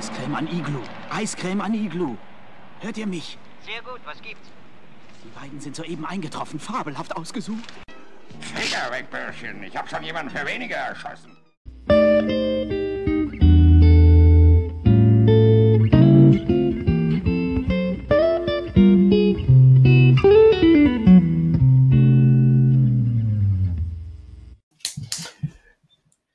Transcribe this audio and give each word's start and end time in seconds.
Eiscreme 0.00 0.34
an 0.34 0.46
Iglu. 0.46 0.80
Eiscreme 1.10 1.60
an 1.60 1.74
Iglu. 1.74 2.16
Hört 2.80 2.96
ihr 2.96 3.06
mich? 3.06 3.36
Sehr 3.66 3.82
gut, 3.82 4.00
was 4.06 4.22
gibt's? 4.22 4.48
Die 5.22 5.28
beiden 5.38 5.60
sind 5.60 5.76
soeben 5.76 6.06
eingetroffen. 6.06 6.58
Fabelhaft 6.58 7.14
ausgesucht. 7.14 7.70
Finger 8.40 8.90
weg, 8.90 9.10
Bürschchen. 9.10 9.62
Ich 9.62 9.76
hab 9.76 9.90
schon 9.90 10.02
jemanden 10.02 10.34
für 10.34 10.46
weniger 10.46 10.76
erschossen. 10.76 11.36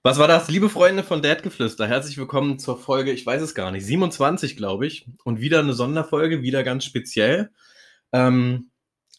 Was 0.05 0.19
war 0.19 0.27
das, 0.27 0.49
liebe 0.49 0.69
Freunde 0.69 1.01
von 1.01 1.23
Dadgeflüster? 1.23 1.87
Herzlich 1.87 2.19
willkommen 2.19 2.59
zur 2.59 2.77
Folge, 2.77 3.11
ich 3.11 3.25
weiß 3.25 3.41
es 3.41 3.55
gar 3.55 3.71
nicht, 3.71 3.87
27, 3.87 4.55
glaube 4.55 4.85
ich. 4.85 5.07
Und 5.23 5.41
wieder 5.41 5.57
eine 5.57 5.73
Sonderfolge, 5.73 6.43
wieder 6.43 6.63
ganz 6.63 6.85
speziell. 6.85 7.49
Ähm, 8.11 8.69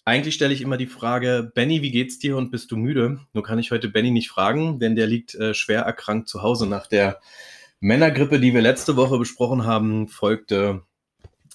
eigentlich 0.04 0.36
stelle 0.36 0.54
ich 0.54 0.60
immer 0.60 0.76
die 0.76 0.86
Frage, 0.86 1.50
Benny, 1.52 1.82
wie 1.82 1.90
geht's 1.90 2.20
dir 2.20 2.36
und 2.36 2.52
bist 2.52 2.70
du 2.70 2.76
müde? 2.76 3.18
Nur 3.32 3.42
kann 3.42 3.58
ich 3.58 3.72
heute 3.72 3.88
Benny 3.88 4.12
nicht 4.12 4.28
fragen, 4.28 4.78
denn 4.78 4.94
der 4.94 5.08
liegt 5.08 5.34
äh, 5.34 5.54
schwer 5.54 5.82
erkrankt 5.82 6.28
zu 6.28 6.42
Hause. 6.42 6.68
Nach 6.68 6.86
der 6.86 7.20
Männergrippe, 7.80 8.38
die 8.38 8.54
wir 8.54 8.62
letzte 8.62 8.94
Woche 8.94 9.18
besprochen 9.18 9.66
haben, 9.66 10.06
folgte 10.06 10.82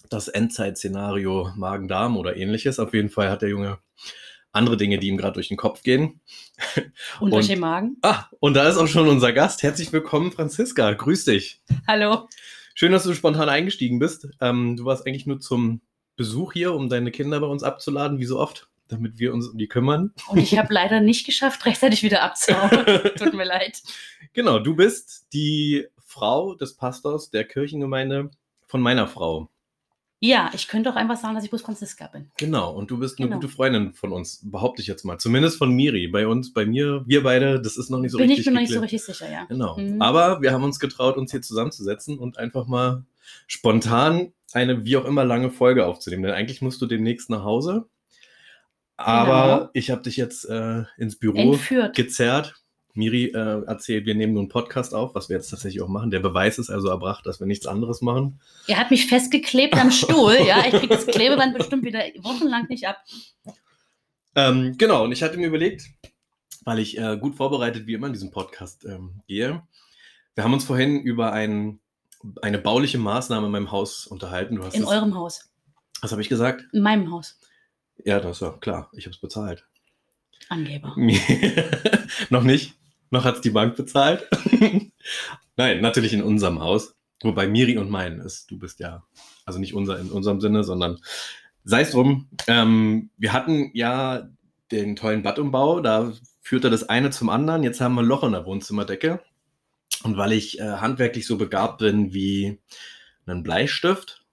das 0.09 0.27
Endzeitszenario 0.27 1.53
Magen-Darm 1.55 2.17
oder 2.17 2.35
ähnliches. 2.35 2.79
Auf 2.79 2.93
jeden 2.93 3.09
Fall 3.09 3.29
hat 3.29 3.43
der 3.43 3.49
Junge 3.49 3.77
andere 4.51 4.77
Dinge, 4.77 4.99
die 4.99 5.07
ihm 5.07 5.17
gerade 5.17 5.33
durch 5.33 5.47
den 5.47 5.57
Kopf 5.57 5.83
gehen. 5.83 6.19
Und, 7.19 7.33
durch 7.33 7.47
den 7.47 7.59
Magen. 7.59 7.97
Ah, 8.01 8.25
und 8.39 8.53
da 8.53 8.67
ist 8.67 8.77
auch 8.77 8.87
schon 8.87 9.07
unser 9.07 9.33
Gast. 9.33 9.63
Herzlich 9.63 9.91
willkommen, 9.93 10.31
Franziska. 10.31 10.91
Grüß 10.91 11.25
dich. 11.25 11.61
Hallo. 11.87 12.27
Schön, 12.75 12.91
dass 12.91 13.03
du 13.03 13.13
spontan 13.13 13.49
eingestiegen 13.49 13.99
bist. 13.99 14.27
Ähm, 14.39 14.77
du 14.77 14.85
warst 14.85 15.05
eigentlich 15.05 15.25
nur 15.25 15.39
zum 15.39 15.81
Besuch 16.15 16.53
hier, 16.53 16.73
um 16.73 16.89
deine 16.89 17.11
Kinder 17.11 17.39
bei 17.39 17.47
uns 17.47 17.63
abzuladen, 17.63 18.19
wie 18.19 18.25
so 18.25 18.39
oft, 18.39 18.69
damit 18.87 19.19
wir 19.19 19.33
uns 19.33 19.47
um 19.47 19.57
die 19.57 19.67
kümmern. 19.67 20.13
Und 20.27 20.39
ich 20.39 20.57
habe 20.57 20.73
leider 20.73 20.99
nicht 20.99 21.25
geschafft, 21.25 21.65
rechtzeitig 21.65 22.03
wieder 22.03 22.21
abzuhauen. 22.21 22.85
Tut 23.17 23.33
mir 23.33 23.45
leid. 23.45 23.81
Genau, 24.33 24.59
du 24.59 24.75
bist 24.75 25.27
die 25.33 25.87
Frau 26.05 26.55
des 26.55 26.75
Pastors 26.75 27.29
der 27.29 27.45
Kirchengemeinde 27.45 28.31
von 28.67 28.81
meiner 28.81 29.07
Frau. 29.07 29.50
Ja, 30.23 30.51
ich 30.53 30.67
könnte 30.67 30.91
auch 30.91 30.95
einfach 30.95 31.17
sagen, 31.17 31.33
dass 31.33 31.43
ich 31.43 31.49
bloß 31.49 31.63
Franziska 31.63 32.05
bin. 32.05 32.29
Genau, 32.37 32.71
und 32.75 32.91
du 32.91 32.99
bist 32.99 33.17
eine 33.17 33.27
Genau. 33.27 33.39
gute 33.39 33.51
Freundin 33.51 33.93
von 33.93 34.11
uns, 34.11 34.39
behaupte 34.43 34.81
ich 34.83 34.87
jetzt 34.87 35.03
mal. 35.03 35.17
Zumindest 35.17 35.57
von 35.57 35.71
Miri. 35.71 36.07
Bei 36.07 36.27
uns, 36.27 36.53
bei 36.53 36.63
mir, 36.65 37.03
wir 37.07 37.23
beide, 37.23 37.59
das 37.59 37.75
ist 37.75 37.89
noch 37.89 37.97
nicht 37.99 38.11
so 38.11 38.19
bin 38.19 38.27
richtig 38.29 38.41
ich 38.41 38.45
mir 38.45 38.53
noch 38.53 38.59
nicht 38.61 38.69
so 38.69 38.79
geklärt. 38.81 38.93
richtig 39.01 39.17
sicher, 39.17 39.31
ja. 39.31 39.45
Genau. 39.45 39.77
Mhm. 39.79 39.99
Aber 39.99 40.41
wir 40.43 40.51
haben 40.53 40.63
uns 40.63 40.79
getraut, 40.79 41.17
uns 41.17 41.31
hier 41.31 41.41
zusammenzusetzen 41.41 42.19
und 42.19 42.37
einfach 42.37 42.67
mal 42.67 43.03
spontan 43.47 44.31
eine 44.53 44.85
wie 44.85 44.95
auch 44.97 45.05
immer 45.05 45.25
lange 45.25 45.49
Folge 45.49 45.87
aufzunehmen. 45.87 46.21
Denn 46.23 46.33
eigentlich 46.33 46.61
musst 46.61 46.81
du 46.83 46.85
demnächst 46.85 47.31
nach 47.31 47.43
Hause. 47.43 47.87
Aber 48.97 49.57
Genau. 49.57 49.69
ich 49.73 49.89
habe 49.89 50.03
dich 50.03 50.17
jetzt 50.17 50.45
äh, 50.47 50.83
ins 50.97 51.17
Büro 51.17 51.53
Entführt. 51.53 51.95
gezerrt. 51.95 52.60
Miri 52.93 53.27
äh, 53.27 53.63
erzählt, 53.65 54.05
wir 54.05 54.15
nehmen 54.15 54.33
nun 54.33 54.43
einen 54.43 54.49
Podcast 54.49 54.93
auf, 54.93 55.15
was 55.15 55.29
wir 55.29 55.37
jetzt 55.37 55.49
tatsächlich 55.49 55.81
auch 55.81 55.87
machen. 55.87 56.11
Der 56.11 56.19
Beweis 56.19 56.59
ist 56.59 56.69
also 56.69 56.89
erbracht, 56.89 57.25
dass 57.25 57.39
wir 57.39 57.47
nichts 57.47 57.65
anderes 57.65 58.01
machen. 58.01 58.39
Er 58.67 58.77
hat 58.77 58.91
mich 58.91 59.07
festgeklebt 59.07 59.77
am 59.77 59.91
Stuhl, 59.91 60.37
ja. 60.45 60.65
Ich 60.65 60.73
krieg 60.73 60.89
das 60.89 61.07
Klebeband 61.07 61.57
bestimmt 61.57 61.83
wieder 61.83 62.03
wochenlang 62.19 62.67
nicht 62.67 62.87
ab. 62.87 62.97
Ähm, 64.35 64.75
genau, 64.77 65.03
und 65.03 65.11
ich 65.11 65.23
hatte 65.23 65.37
mir 65.37 65.47
überlegt, 65.47 65.83
weil 66.63 66.79
ich 66.79 66.97
äh, 66.97 67.17
gut 67.17 67.35
vorbereitet 67.35 67.87
wie 67.87 67.93
immer 67.93 68.07
in 68.07 68.13
diesem 68.13 68.31
Podcast 68.31 68.85
ähm, 68.85 69.21
gehe, 69.27 69.61
wir 70.35 70.43
haben 70.43 70.53
uns 70.53 70.63
vorhin 70.63 71.01
über 71.01 71.33
ein, 71.33 71.79
eine 72.41 72.57
bauliche 72.57 72.97
Maßnahme 72.97 73.47
in 73.47 73.51
meinem 73.51 73.71
Haus 73.71 74.07
unterhalten. 74.07 74.57
In 74.57 74.63
es, 74.63 74.87
eurem 74.87 75.15
Haus. 75.15 75.51
was 76.01 76.11
habe 76.11 76.21
ich 76.21 76.29
gesagt? 76.29 76.63
In 76.71 76.81
meinem 76.81 77.11
Haus. 77.11 77.39
Ja, 78.05 78.19
das 78.19 78.39
ja 78.39 78.51
klar, 78.51 78.89
ich 78.93 79.05
habe 79.05 79.13
es 79.13 79.21
bezahlt. 79.21 79.67
Angeber. 80.49 80.95
Noch 82.29 82.43
nicht, 82.43 82.75
noch 83.11 83.23
hat 83.25 83.35
es 83.35 83.41
die 83.41 83.49
Bank 83.51 83.75
bezahlt. 83.75 84.27
Nein, 85.57 85.81
natürlich 85.81 86.13
in 86.13 86.23
unserem 86.23 86.59
Haus, 86.59 86.95
wobei 87.21 87.47
Miri 87.47 87.77
und 87.77 87.89
mein 87.89 88.19
ist. 88.19 88.49
Du 88.49 88.57
bist 88.57 88.79
ja, 88.79 89.03
also 89.45 89.59
nicht 89.59 89.73
unser 89.73 89.99
in 89.99 90.09
unserem 90.09 90.41
Sinne, 90.41 90.63
sondern 90.63 90.97
sei 91.63 91.81
es 91.81 91.91
drum. 91.91 92.29
Ähm, 92.47 93.09
wir 93.17 93.33
hatten 93.33 93.69
ja 93.73 94.29
den 94.71 94.95
tollen 94.95 95.21
Baddumbau, 95.21 95.81
da 95.81 96.13
führte 96.41 96.69
das 96.69 96.87
eine 96.89 97.11
zum 97.11 97.29
anderen. 97.29 97.63
Jetzt 97.63 97.81
haben 97.81 97.95
wir 97.95 98.01
ein 98.01 98.07
Loch 98.07 98.23
in 98.23 98.31
der 98.31 98.45
Wohnzimmerdecke. 98.45 99.21
Und 100.03 100.17
weil 100.17 100.31
ich 100.31 100.59
äh, 100.59 100.63
handwerklich 100.63 101.27
so 101.27 101.37
begabt 101.37 101.79
bin 101.79 102.11
wie 102.13 102.59
ein 103.27 103.43
Bleistift, 103.43 104.25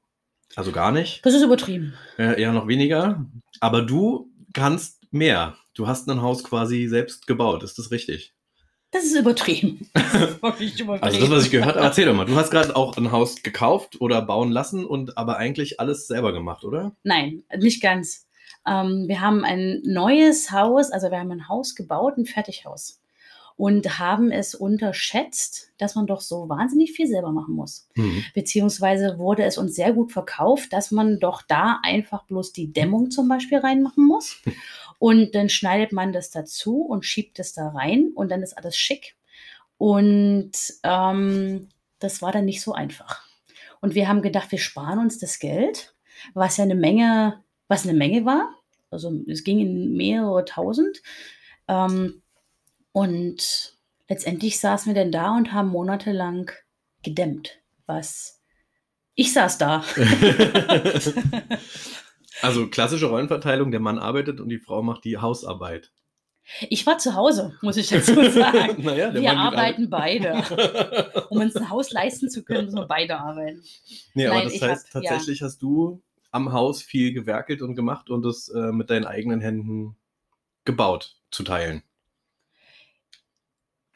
also 0.57 0.73
gar 0.73 0.93
nicht, 0.93 1.25
Das 1.27 1.35
ist 1.35 1.43
übertrieben. 1.43 1.93
äh, 2.17 2.41
eher 2.41 2.53
noch 2.53 2.67
weniger, 2.69 3.27
aber 3.61 3.83
du 3.83 4.31
kannst 4.55 5.13
mehr. 5.13 5.57
Du 5.75 5.87
hast 5.87 6.09
ein 6.09 6.23
Haus 6.23 6.43
quasi 6.43 6.87
selbst 6.89 7.27
gebaut, 7.27 7.63
ist 7.63 7.79
das 7.79 7.91
richtig? 7.91 8.35
Das 8.91 9.05
ist 9.05 9.17
übertrieben. 9.17 9.89
Das 10.13 10.31
ist 10.31 10.43
wirklich 10.43 10.81
übertrieben. 10.81 11.05
Also 11.05 11.21
das, 11.21 11.31
was 11.31 11.45
ich 11.45 11.51
gehört 11.51 11.77
habe, 11.77 11.85
erzähl 11.85 12.07
doch 12.07 12.15
mal. 12.15 12.25
Du 12.25 12.35
hast 12.35 12.51
gerade 12.51 12.75
auch 12.75 12.97
ein 12.97 13.13
Haus 13.13 13.43
gekauft 13.43 14.01
oder 14.01 14.23
bauen 14.23 14.51
lassen 14.51 14.87
und 14.87 15.19
aber 15.19 15.37
eigentlich 15.37 15.81
alles 15.81 16.07
selber 16.07 16.33
gemacht, 16.33 16.65
oder? 16.65 16.93
Nein, 17.03 17.43
nicht 17.59 17.83
ganz. 17.83 18.27
Ähm, 18.67 19.05
wir 19.07 19.21
haben 19.21 19.45
ein 19.45 19.83
neues 19.85 20.51
Haus, 20.51 20.91
also 20.91 21.11
wir 21.11 21.19
haben 21.19 21.31
ein 21.31 21.49
Haus 21.49 21.75
gebaut, 21.75 22.17
ein 22.17 22.27
Fertighaus. 22.27 23.01
Und 23.57 23.99
haben 23.99 24.31
es 24.31 24.55
unterschätzt, 24.55 25.73
dass 25.79 25.97
man 25.97 26.07
doch 26.07 26.21
so 26.21 26.49
wahnsinnig 26.49 26.93
viel 26.93 27.09
selber 27.09 27.33
machen 27.33 27.55
muss. 27.55 27.89
Mhm. 27.97 28.25
Beziehungsweise 28.33 29.19
wurde 29.19 29.43
es 29.43 29.59
uns 29.59 29.75
sehr 29.75 29.93
gut 29.93 30.13
verkauft, 30.13 30.73
dass 30.73 30.93
man 30.93 31.19
doch 31.19 31.43
da 31.43 31.81
einfach 31.83 32.25
bloß 32.25 32.53
die 32.53 32.73
Dämmung 32.73 33.11
zum 33.11 33.27
Beispiel 33.29 33.59
reinmachen 33.59 34.07
muss. 34.07 34.41
Und 34.99 35.35
dann 35.35 35.49
schneidet 35.49 35.93
man 35.93 36.13
das 36.13 36.31
dazu 36.31 36.83
und 36.83 37.05
schiebt 37.05 37.39
es 37.39 37.53
da 37.53 37.69
rein 37.69 38.11
und 38.15 38.31
dann 38.31 38.43
ist 38.43 38.59
alles 38.59 38.77
schick. 38.77 39.17
Und 39.77 40.53
ähm, 40.83 41.69
das 42.01 42.21
war 42.21 42.33
dann 42.33 42.45
nicht 42.45 42.63
so 42.63 42.73
einfach. 42.73 43.23
Und 43.81 43.95
wir 43.95 44.09
haben 44.09 44.23
gedacht, 44.23 44.51
wir 44.51 44.59
sparen 44.59 44.99
uns 44.99 45.19
das 45.19 45.39
Geld, 45.39 45.95
was 46.35 46.57
ja 46.57 46.65
eine 46.65 46.75
Menge, 46.75 47.45
was 47.69 47.85
eine 47.85 47.97
Menge 47.97 48.25
war. 48.25 48.53
Also 48.91 49.13
es 49.29 49.45
ging 49.45 49.61
in 49.61 49.97
mehrere 49.97 50.45
tausend. 50.45 51.01
Ähm, 51.69 52.23
und 52.91 53.79
letztendlich 54.09 54.59
saßen 54.59 54.93
wir 54.93 55.01
dann 55.01 55.13
da 55.13 55.37
und 55.37 55.53
haben 55.53 55.69
monatelang 55.69 56.51
gedämmt. 57.05 57.61
Was 57.87 58.41
ich 59.15 59.33
saß 59.33 59.59
da. 59.59 59.85
also 62.43 62.69
klassische 62.69 63.07
Rollenverteilung, 63.07 63.71
der 63.71 63.81
Mann 63.81 63.99
arbeitet 63.99 64.41
und 64.41 64.49
die 64.49 64.59
Frau 64.59 64.83
macht 64.83 65.05
die 65.05 65.19
Hausarbeit. 65.19 65.91
Ich 66.71 66.87
war 66.87 66.97
zu 66.99 67.15
Hause, 67.15 67.57
muss 67.61 67.77
ich 67.77 67.89
dazu 67.89 68.15
sagen. 68.31 68.83
naja, 68.83 69.13
Wir 69.13 69.37
arbeiten 69.37 69.91
beide. 69.91 70.43
Um 71.31 71.41
uns 71.41 71.55
ein 71.57 71.69
Haus 71.69 71.91
leisten 71.91 72.31
zu 72.31 72.43
können, 72.43 72.65
müssen 72.67 72.79
wir 72.79 72.87
beide 72.87 73.19
arbeiten. 73.19 73.63
nee, 74.15 74.27
aber 74.27 74.37
Nein, 74.37 74.45
das 74.45 74.55
ich 74.55 74.63
heißt, 74.63 74.95
hab- 74.95 75.03
ja. 75.03 75.11
tatsächlich 75.11 75.43
hast 75.43 75.61
du 75.63 76.01
am 76.31 76.53
Haus 76.53 76.83
viel 76.83 77.13
gewerkelt 77.13 77.61
und 77.63 77.75
gemacht 77.75 78.09
und 78.11 78.25
es 78.25 78.49
äh, 78.49 78.73
mit 78.73 78.89
deinen 78.91 79.05
eigenen 79.05 79.41
Händen 79.41 79.97
gebaut, 80.65 81.17
zu 81.31 81.43
teilen. 81.43 81.83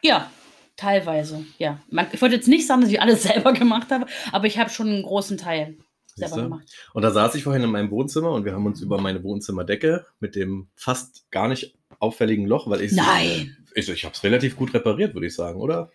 Ja, 0.03 0.31
teilweise, 0.77 1.45
ja. 1.59 1.79
Man, 1.91 2.07
ich 2.13 2.21
wollte 2.21 2.35
jetzt 2.35 2.49
nicht 2.49 2.67
sagen, 2.67 2.83
dass 2.83 2.91
ich 2.91 3.01
alles 3.01 3.23
selber 3.25 3.53
gemacht 3.53 3.91
habe, 3.91 4.07
aber 4.33 4.47
ich 4.47 4.59
habe 4.59 4.71
schon 4.71 4.89
einen 4.89 5.03
großen 5.03 5.39
Teil 5.39 5.79
selber 6.15 6.43
gemacht. 6.43 6.65
Und 6.93 7.03
da 7.03 7.11
saß 7.11 7.35
ich 7.35 7.45
vorhin 7.45 7.63
in 7.63 7.71
meinem 7.71 7.91
Wohnzimmer 7.91 8.31
und 8.33 8.45
wir 8.45 8.53
haben 8.53 8.67
uns 8.67 8.81
über 8.81 9.01
meine 9.01 9.23
Wohnzimmerdecke 9.23 10.07
mit 10.21 10.35
dem 10.37 10.69
fast 10.75 11.31
gar 11.31 11.49
nicht 11.49 11.75
auffälligen 11.99 12.47
Loch, 12.47 12.69
weil 12.69 12.83
ich 12.83 12.93
Nein. 12.93 13.57
ich, 13.75 13.89
ich 13.89 14.05
habe 14.05 14.15
es 14.15 14.23
relativ 14.23 14.57
gut 14.57 14.75
repariert, 14.75 15.15
würde 15.15 15.27
ich 15.27 15.35
sagen, 15.35 15.61
oder? 15.61 15.91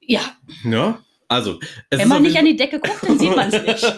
Ja, 0.00 0.22
Ja. 0.64 1.02
Also, 1.28 1.60
es 1.90 2.00
wenn 2.00 2.08
man 2.08 2.22
nicht 2.22 2.38
an 2.38 2.46
die 2.46 2.56
Decke 2.56 2.80
guckt, 2.80 3.06
dann 3.06 3.18
sieht 3.18 3.36
man 3.36 3.52
es 3.52 3.62
nicht. 3.62 3.82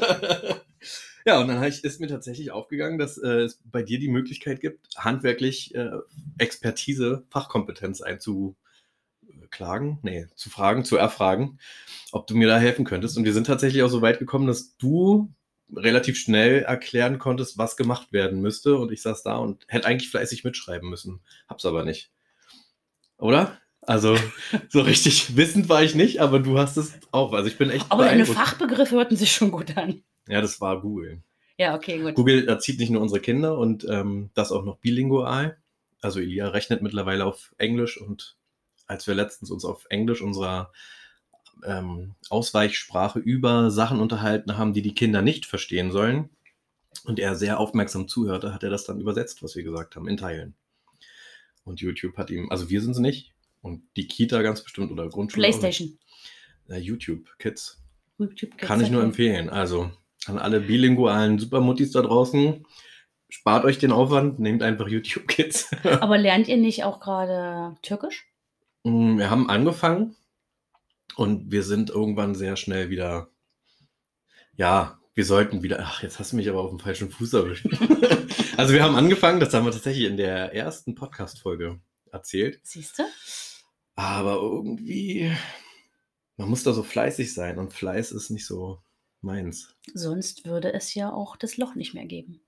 ja, 1.24 1.40
und 1.40 1.46
dann 1.46 1.62
ich, 1.62 1.84
ist 1.84 2.00
mir 2.00 2.08
tatsächlich 2.08 2.50
aufgegangen, 2.50 2.98
dass 2.98 3.18
äh, 3.18 3.42
es 3.42 3.60
bei 3.64 3.84
dir 3.84 4.00
die 4.00 4.08
Möglichkeit 4.08 4.60
gibt, 4.60 4.80
handwerklich 4.96 5.72
äh, 5.76 5.90
Expertise, 6.38 7.24
Fachkompetenz 7.30 8.00
einzuklagen, 9.50 9.98
nee, 10.02 10.26
zu 10.34 10.50
fragen, 10.50 10.84
zu 10.84 10.96
erfragen, 10.96 11.58
ob 12.12 12.26
du 12.26 12.34
mir 12.36 12.48
da 12.48 12.58
helfen 12.58 12.84
könntest. 12.84 13.16
Und 13.16 13.24
wir 13.24 13.32
sind 13.32 13.46
tatsächlich 13.46 13.82
auch 13.82 13.88
so 13.88 14.02
weit 14.02 14.18
gekommen, 14.18 14.46
dass 14.46 14.76
du 14.76 15.32
relativ 15.74 16.18
schnell 16.18 16.62
erklären 16.62 17.18
konntest, 17.18 17.58
was 17.58 17.76
gemacht 17.76 18.12
werden 18.12 18.40
müsste. 18.40 18.76
Und 18.76 18.92
ich 18.92 19.02
saß 19.02 19.22
da 19.22 19.36
und 19.36 19.64
hätte 19.68 19.86
eigentlich 19.86 20.10
fleißig 20.10 20.44
mitschreiben 20.44 20.88
müssen. 20.88 21.20
Hab's 21.48 21.64
aber 21.64 21.84
nicht. 21.84 22.10
Oder? 23.18 23.58
Also, 23.82 24.16
so 24.68 24.80
richtig 24.82 25.36
wissend 25.36 25.68
war 25.68 25.82
ich 25.82 25.94
nicht, 25.94 26.20
aber 26.20 26.40
du 26.40 26.58
hast 26.58 26.76
es 26.76 26.94
auch. 27.12 27.32
Also, 27.32 27.48
ich 27.48 27.58
bin 27.58 27.70
echt 27.70 27.86
Aber 27.88 28.04
deine. 28.04 28.26
Fachbegriffe 28.26 28.96
hörten 28.96 29.16
sich 29.16 29.32
schon 29.32 29.50
gut 29.50 29.76
an. 29.76 30.02
Ja, 30.28 30.40
das 30.40 30.60
war 30.60 30.80
Google. 30.80 31.22
Ja, 31.56 31.74
okay, 31.74 31.98
gut. 31.98 32.14
Google 32.14 32.48
erzieht 32.48 32.78
nicht 32.78 32.90
nur 32.90 33.02
unsere 33.02 33.20
Kinder 33.20 33.58
und 33.58 33.86
ähm, 33.88 34.30
das 34.34 34.50
auch 34.50 34.64
noch 34.64 34.78
bilingual. 34.78 35.58
Also 36.00 36.20
Elia 36.20 36.48
rechnet 36.48 36.80
mittlerweile 36.80 37.26
auf 37.26 37.54
Englisch 37.58 38.00
und 38.00 38.38
als 38.90 39.06
wir 39.06 39.14
letztens 39.14 39.50
uns 39.52 39.64
auf 39.64 39.86
Englisch 39.88 40.20
unserer 40.20 40.72
ähm, 41.64 42.16
Ausweichsprache 42.28 43.20
über 43.20 43.70
Sachen 43.70 44.00
unterhalten 44.00 44.58
haben, 44.58 44.72
die 44.72 44.82
die 44.82 44.94
Kinder 44.94 45.22
nicht 45.22 45.46
verstehen 45.46 45.92
sollen 45.92 46.28
und 47.04 47.20
er 47.20 47.36
sehr 47.36 47.60
aufmerksam 47.60 48.08
zuhörte, 48.08 48.52
hat 48.52 48.64
er 48.64 48.70
das 48.70 48.84
dann 48.84 49.00
übersetzt, 49.00 49.44
was 49.44 49.54
wir 49.54 49.62
gesagt 49.62 49.94
haben, 49.94 50.08
in 50.08 50.16
Teilen. 50.16 50.54
Und 51.62 51.80
YouTube 51.80 52.16
hat 52.16 52.30
ihm, 52.30 52.50
also 52.50 52.68
wir 52.68 52.82
sind 52.82 52.92
es 52.92 52.98
nicht 52.98 53.32
und 53.62 53.84
die 53.96 54.08
Kita 54.08 54.42
ganz 54.42 54.62
bestimmt 54.62 54.90
oder 54.90 55.08
Grundschule. 55.08 55.46
Playstation. 55.46 55.96
Äh, 56.68 56.78
YouTube 56.78 57.38
Kids. 57.38 57.80
YouTube 58.18 58.56
Kids, 58.56 58.66
Kann 58.66 58.80
ich 58.80 58.90
nur 58.90 59.04
empfehlen. 59.04 59.50
Also 59.50 59.92
an 60.26 60.38
alle 60.38 60.58
bilingualen 60.58 61.38
Supermuttis 61.38 61.92
da 61.92 62.02
draußen, 62.02 62.66
spart 63.28 63.64
euch 63.64 63.78
den 63.78 63.92
Aufwand, 63.92 64.40
nehmt 64.40 64.64
einfach 64.64 64.88
YouTube 64.88 65.28
Kids. 65.28 65.70
Aber 66.00 66.18
lernt 66.18 66.48
ihr 66.48 66.56
nicht 66.56 66.82
auch 66.82 66.98
gerade 66.98 67.76
Türkisch? 67.82 68.29
Mm, 68.84 69.18
Wir 69.18 69.30
haben 69.30 69.48
angefangen 69.50 70.16
und 71.16 71.50
wir 71.50 71.62
sind 71.62 71.90
irgendwann 71.90 72.34
sehr 72.34 72.56
schnell 72.56 72.90
wieder, 72.90 73.30
ja, 74.56 74.98
wir 75.14 75.24
sollten 75.24 75.62
wieder, 75.62 75.80
ach, 75.80 76.02
jetzt 76.02 76.18
hast 76.18 76.32
du 76.32 76.36
mich 76.36 76.48
aber 76.48 76.60
auf 76.60 76.70
dem 76.70 76.78
falschen 76.78 77.10
Fuß 77.10 77.32
erwischt. 77.34 77.66
also 78.56 78.72
wir 78.72 78.82
haben 78.82 78.94
angefangen, 78.96 79.40
das 79.40 79.52
haben 79.52 79.64
wir 79.66 79.72
tatsächlich 79.72 80.04
in 80.06 80.16
der 80.16 80.54
ersten 80.54 80.94
Podcast-Folge 80.94 81.80
erzählt, 82.12 82.60
Siehst 82.62 82.98
du? 82.98 83.02
aber 83.96 84.34
irgendwie, 84.36 85.30
man 86.36 86.48
muss 86.48 86.62
da 86.62 86.72
so 86.72 86.82
fleißig 86.82 87.34
sein 87.34 87.58
und 87.58 87.72
Fleiß 87.72 88.12
ist 88.12 88.30
nicht 88.30 88.46
so 88.46 88.80
meins. 89.20 89.76
Sonst 89.92 90.46
würde 90.46 90.72
es 90.72 90.94
ja 90.94 91.12
auch 91.12 91.36
das 91.36 91.56
Loch 91.58 91.74
nicht 91.74 91.92
mehr 91.92 92.06
geben. 92.06 92.40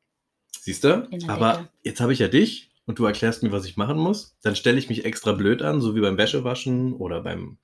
Siehst 0.61 0.85
du? 0.85 1.09
Aber 1.29 1.53
Decke. 1.55 1.69
jetzt 1.83 2.01
habe 2.01 2.13
ich 2.13 2.21
ja 2.21 2.29
dich 2.29 2.71
und 2.87 2.99
du 2.99 3.05
erklärst 3.05 3.43
mir, 3.43 3.53
was 3.53 3.65
ich 3.65 3.77
machen 3.77 3.97
muss. 3.97 4.37
Dann 4.43 4.57
stelle 4.57 4.79
ich 4.79 4.89
mich 4.89 5.05
extra 5.05 5.33
blöd 5.33 5.63
an, 5.63 5.81
so 5.81 5.95
wie 5.95 6.01
beim 6.01 6.19
Wäschewaschen 6.19 6.95
oder 6.95 7.23
beim 7.23 7.59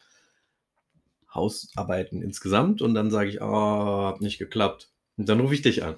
Hausarbeiten 1.34 2.22
insgesamt. 2.22 2.82
Und 2.82 2.94
dann 2.94 3.10
sage 3.10 3.30
ich, 3.30 3.40
oh, 3.40 4.06
hat 4.06 4.20
nicht 4.20 4.38
geklappt. 4.38 4.90
Und 5.16 5.28
dann 5.28 5.40
rufe 5.40 5.54
ich 5.54 5.62
dich 5.62 5.82
an. 5.82 5.96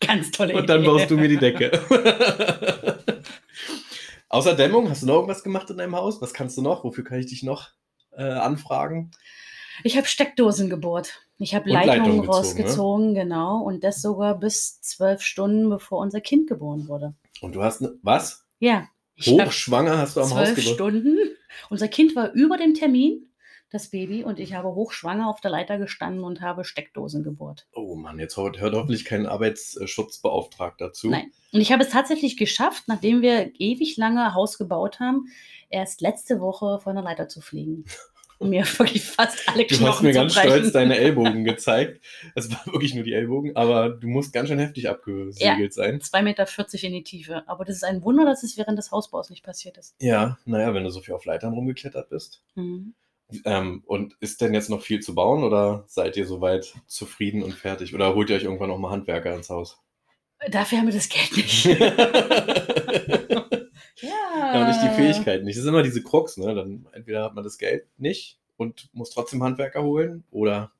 Ganz 0.00 0.30
tolle 0.30 0.54
Und 0.54 0.68
dann 0.68 0.80
Idee. 0.80 0.90
baust 0.90 1.10
du 1.10 1.16
mir 1.16 1.28
die 1.28 1.38
Decke. 1.38 1.70
Außer 4.28 4.54
Dämmung, 4.54 4.88
hast 4.88 5.02
du 5.02 5.06
noch 5.06 5.16
irgendwas 5.16 5.44
gemacht 5.44 5.68
in 5.70 5.76
deinem 5.76 5.94
Haus? 5.94 6.22
Was 6.22 6.32
kannst 6.32 6.56
du 6.56 6.62
noch? 6.62 6.84
Wofür 6.84 7.04
kann 7.04 7.18
ich 7.18 7.26
dich 7.26 7.42
noch 7.42 7.68
äh, 8.12 8.22
anfragen? 8.22 9.10
Ich 9.84 9.96
habe 9.96 10.06
Steckdosen 10.06 10.70
gebohrt. 10.70 11.20
Ich 11.38 11.54
habe 11.54 11.68
Leitungen 11.68 12.04
gezogen, 12.04 12.20
ne? 12.20 12.26
rausgezogen, 12.26 13.14
genau. 13.14 13.62
Und 13.62 13.84
das 13.84 14.00
sogar 14.00 14.38
bis 14.38 14.80
zwölf 14.80 15.22
Stunden, 15.22 15.68
bevor 15.68 15.98
unser 15.98 16.20
Kind 16.20 16.48
geboren 16.48 16.88
wurde. 16.88 17.14
Und 17.40 17.54
du 17.54 17.62
hast, 17.62 17.80
ne, 17.80 17.98
was? 18.02 18.41
Ja. 18.62 18.88
Hochschwanger 19.20 19.98
hast 19.98 20.16
du 20.16 20.20
am 20.20 20.30
Haus 20.34 20.54
zwölf? 20.54 20.62
Stunden. 20.62 21.18
Unser 21.68 21.88
Kind 21.88 22.14
war 22.14 22.30
über 22.30 22.56
dem 22.56 22.74
Termin, 22.74 23.28
das 23.70 23.90
Baby, 23.90 24.22
und 24.22 24.38
ich 24.38 24.54
habe 24.54 24.72
hochschwanger 24.72 25.28
auf 25.28 25.40
der 25.40 25.50
Leiter 25.50 25.78
gestanden 25.78 26.22
und 26.22 26.40
habe 26.40 26.64
Steckdosen 26.64 27.24
gebohrt. 27.24 27.66
Oh 27.74 27.96
Mann, 27.96 28.20
jetzt 28.20 28.36
hört, 28.36 28.60
hört 28.60 28.74
hoffentlich 28.74 29.04
kein 29.04 29.26
Arbeitsschutzbeauftragter 29.26 30.92
zu. 30.92 31.10
Nein. 31.10 31.32
Und 31.50 31.60
ich 31.60 31.72
habe 31.72 31.82
es 31.82 31.90
tatsächlich 31.90 32.36
geschafft, 32.36 32.84
nachdem 32.86 33.20
wir 33.20 33.50
ewig 33.58 33.96
lange 33.96 34.32
Haus 34.32 34.58
gebaut 34.58 35.00
haben, 35.00 35.26
erst 35.68 36.00
letzte 36.00 36.40
Woche 36.40 36.78
von 36.78 36.94
der 36.94 37.02
Leiter 37.02 37.26
zu 37.26 37.40
fliegen. 37.40 37.84
Und 38.42 38.50
mir 38.50 38.64
wirklich 38.78 39.04
fast 39.04 39.48
alle 39.48 39.64
Du 39.66 39.76
Knochen 39.76 39.88
hast 39.92 40.02
mir 40.02 40.12
zu 40.12 40.18
ganz 40.18 40.34
brechen. 40.34 40.50
stolz 40.50 40.72
deine 40.72 40.98
Ellbogen 40.98 41.44
gezeigt. 41.44 42.00
Es 42.34 42.50
war 42.50 42.66
wirklich 42.66 42.94
nur 42.94 43.04
die 43.04 43.12
Ellbogen, 43.12 43.54
aber 43.56 43.90
du 43.90 44.08
musst 44.08 44.32
ganz 44.32 44.48
schön 44.48 44.58
heftig 44.58 44.88
abgesegelt 44.88 45.72
sein. 45.72 46.00
2,40 46.00 46.22
Meter 46.22 46.46
in 46.82 46.92
die 46.92 47.04
Tiefe. 47.04 47.42
Aber 47.46 47.64
das 47.64 47.76
ist 47.76 47.84
ein 47.84 48.02
Wunder, 48.02 48.24
dass 48.24 48.42
es 48.42 48.56
während 48.58 48.78
des 48.78 48.90
Hausbaus 48.90 49.30
nicht 49.30 49.44
passiert 49.44 49.78
ist. 49.78 49.94
Ja, 50.00 50.38
naja, 50.44 50.74
wenn 50.74 50.84
du 50.84 50.90
so 50.90 51.00
viel 51.00 51.14
auf 51.14 51.24
Leitern 51.24 51.52
rumgeklettert 51.52 52.10
bist. 52.10 52.42
Mhm. 52.56 52.94
Ähm, 53.44 53.82
und 53.86 54.16
ist 54.20 54.40
denn 54.40 54.52
jetzt 54.54 54.68
noch 54.68 54.82
viel 54.82 55.00
zu 55.00 55.14
bauen 55.14 55.42
oder 55.44 55.84
seid 55.86 56.16
ihr 56.16 56.26
soweit 56.26 56.74
zufrieden 56.86 57.42
und 57.42 57.54
fertig? 57.54 57.94
Oder 57.94 58.14
holt 58.14 58.28
ihr 58.28 58.36
euch 58.36 58.44
irgendwann 58.44 58.68
noch 58.68 58.78
mal 58.78 58.90
Handwerker 58.90 59.34
ins 59.34 59.48
Haus? 59.50 59.78
Dafür 60.50 60.78
haben 60.78 60.88
wir 60.88 60.94
das 60.94 61.08
Geld 61.08 61.36
nicht. 61.36 61.66
ja, 64.02 64.10
ja. 64.36 64.60
und 64.60 64.68
nicht 64.68 64.82
die 64.82 64.94
Fähigkeit 64.94 65.44
nicht. 65.44 65.56
Das 65.56 65.64
ist 65.64 65.68
immer 65.68 65.82
diese 65.82 66.02
Krux, 66.02 66.36
ne? 66.36 66.54
Dann 66.54 66.86
entweder 66.92 67.24
hat 67.24 67.34
man 67.34 67.44
das 67.44 67.58
Geld 67.58 67.86
nicht 67.98 68.38
und 68.56 68.88
muss 68.92 69.10
trotzdem 69.10 69.42
Handwerker 69.42 69.82
holen 69.82 70.24
oder 70.30 70.72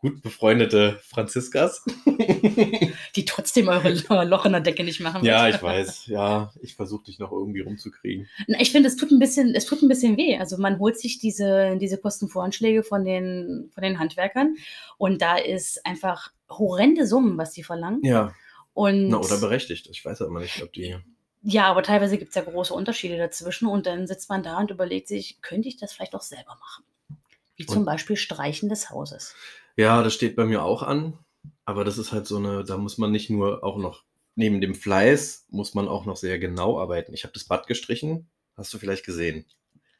gut 0.00 0.22
befreundete 0.22 0.98
Franziskas. 1.02 1.84
Die 3.16 3.24
trotzdem 3.26 3.68
eure 3.68 4.24
Loch 4.24 4.46
in 4.46 4.52
der 4.52 4.60
Decke 4.60 4.82
nicht 4.82 5.00
machen. 5.00 5.24
ja, 5.24 5.44
wird. 5.44 5.56
ich 5.56 5.62
weiß. 5.62 6.06
Ja, 6.06 6.52
ich 6.62 6.74
versuche 6.74 7.04
dich 7.04 7.18
noch 7.18 7.32
irgendwie 7.32 7.60
rumzukriegen. 7.60 8.28
Na, 8.46 8.60
Ich 8.60 8.72
finde, 8.72 8.88
es 8.88 8.96
tut 8.96 9.10
ein 9.10 9.18
bisschen, 9.18 9.54
es 9.54 9.66
tut 9.66 9.82
ein 9.82 9.88
bisschen 9.88 10.16
weh. 10.16 10.38
Also 10.38 10.56
man 10.56 10.78
holt 10.78 10.98
sich 10.98 11.18
diese, 11.18 11.76
diese 11.78 11.98
Kostenvoranschläge 11.98 12.82
von 12.82 13.04
den, 13.04 13.70
von 13.74 13.82
den 13.82 13.98
Handwerkern 13.98 14.56
und 14.96 15.20
da 15.20 15.36
ist 15.36 15.84
einfach 15.84 16.32
horrende 16.48 17.06
Summen, 17.06 17.36
was 17.36 17.52
die 17.52 17.62
verlangen. 17.62 18.00
Ja, 18.02 18.32
Und 18.72 19.08
na, 19.08 19.18
oder 19.18 19.38
berechtigt. 19.38 19.88
Ich 19.90 20.04
weiß 20.04 20.20
ja 20.20 20.26
immer 20.26 20.40
nicht, 20.40 20.62
ob 20.62 20.72
die. 20.72 20.96
Ja, 21.42 21.66
aber 21.66 21.82
teilweise 21.82 22.18
gibt 22.18 22.30
es 22.30 22.34
ja 22.34 22.42
große 22.42 22.74
Unterschiede 22.74 23.16
dazwischen 23.16 23.66
und 23.66 23.86
dann 23.86 24.06
sitzt 24.06 24.28
man 24.28 24.42
da 24.42 24.58
und 24.58 24.70
überlegt 24.70 25.08
sich, 25.08 25.40
könnte 25.42 25.68
ich 25.68 25.76
das 25.76 25.92
vielleicht 25.92 26.14
auch 26.14 26.22
selber 26.22 26.56
machen? 26.60 26.84
Wie 27.56 27.66
zum 27.66 27.78
Und- 27.78 27.84
Beispiel 27.86 28.16
Streichen 28.16 28.68
des 28.68 28.90
Hauses. 28.90 29.34
Ja, 29.76 30.02
das 30.02 30.14
steht 30.14 30.36
bei 30.36 30.44
mir 30.44 30.62
auch 30.62 30.82
an. 30.82 31.18
Aber 31.64 31.84
das 31.84 31.98
ist 31.98 32.12
halt 32.12 32.26
so 32.26 32.36
eine, 32.36 32.64
da 32.64 32.76
muss 32.76 32.98
man 32.98 33.12
nicht 33.12 33.30
nur 33.30 33.64
auch 33.64 33.78
noch, 33.78 34.04
neben 34.34 34.60
dem 34.60 34.74
Fleiß, 34.74 35.46
muss 35.50 35.74
man 35.74 35.88
auch 35.88 36.04
noch 36.04 36.16
sehr 36.16 36.38
genau 36.38 36.78
arbeiten. 36.78 37.14
Ich 37.14 37.24
habe 37.24 37.32
das 37.32 37.44
Bad 37.44 37.66
gestrichen. 37.66 38.28
Hast 38.56 38.74
du 38.74 38.78
vielleicht 38.78 39.06
gesehen? 39.06 39.46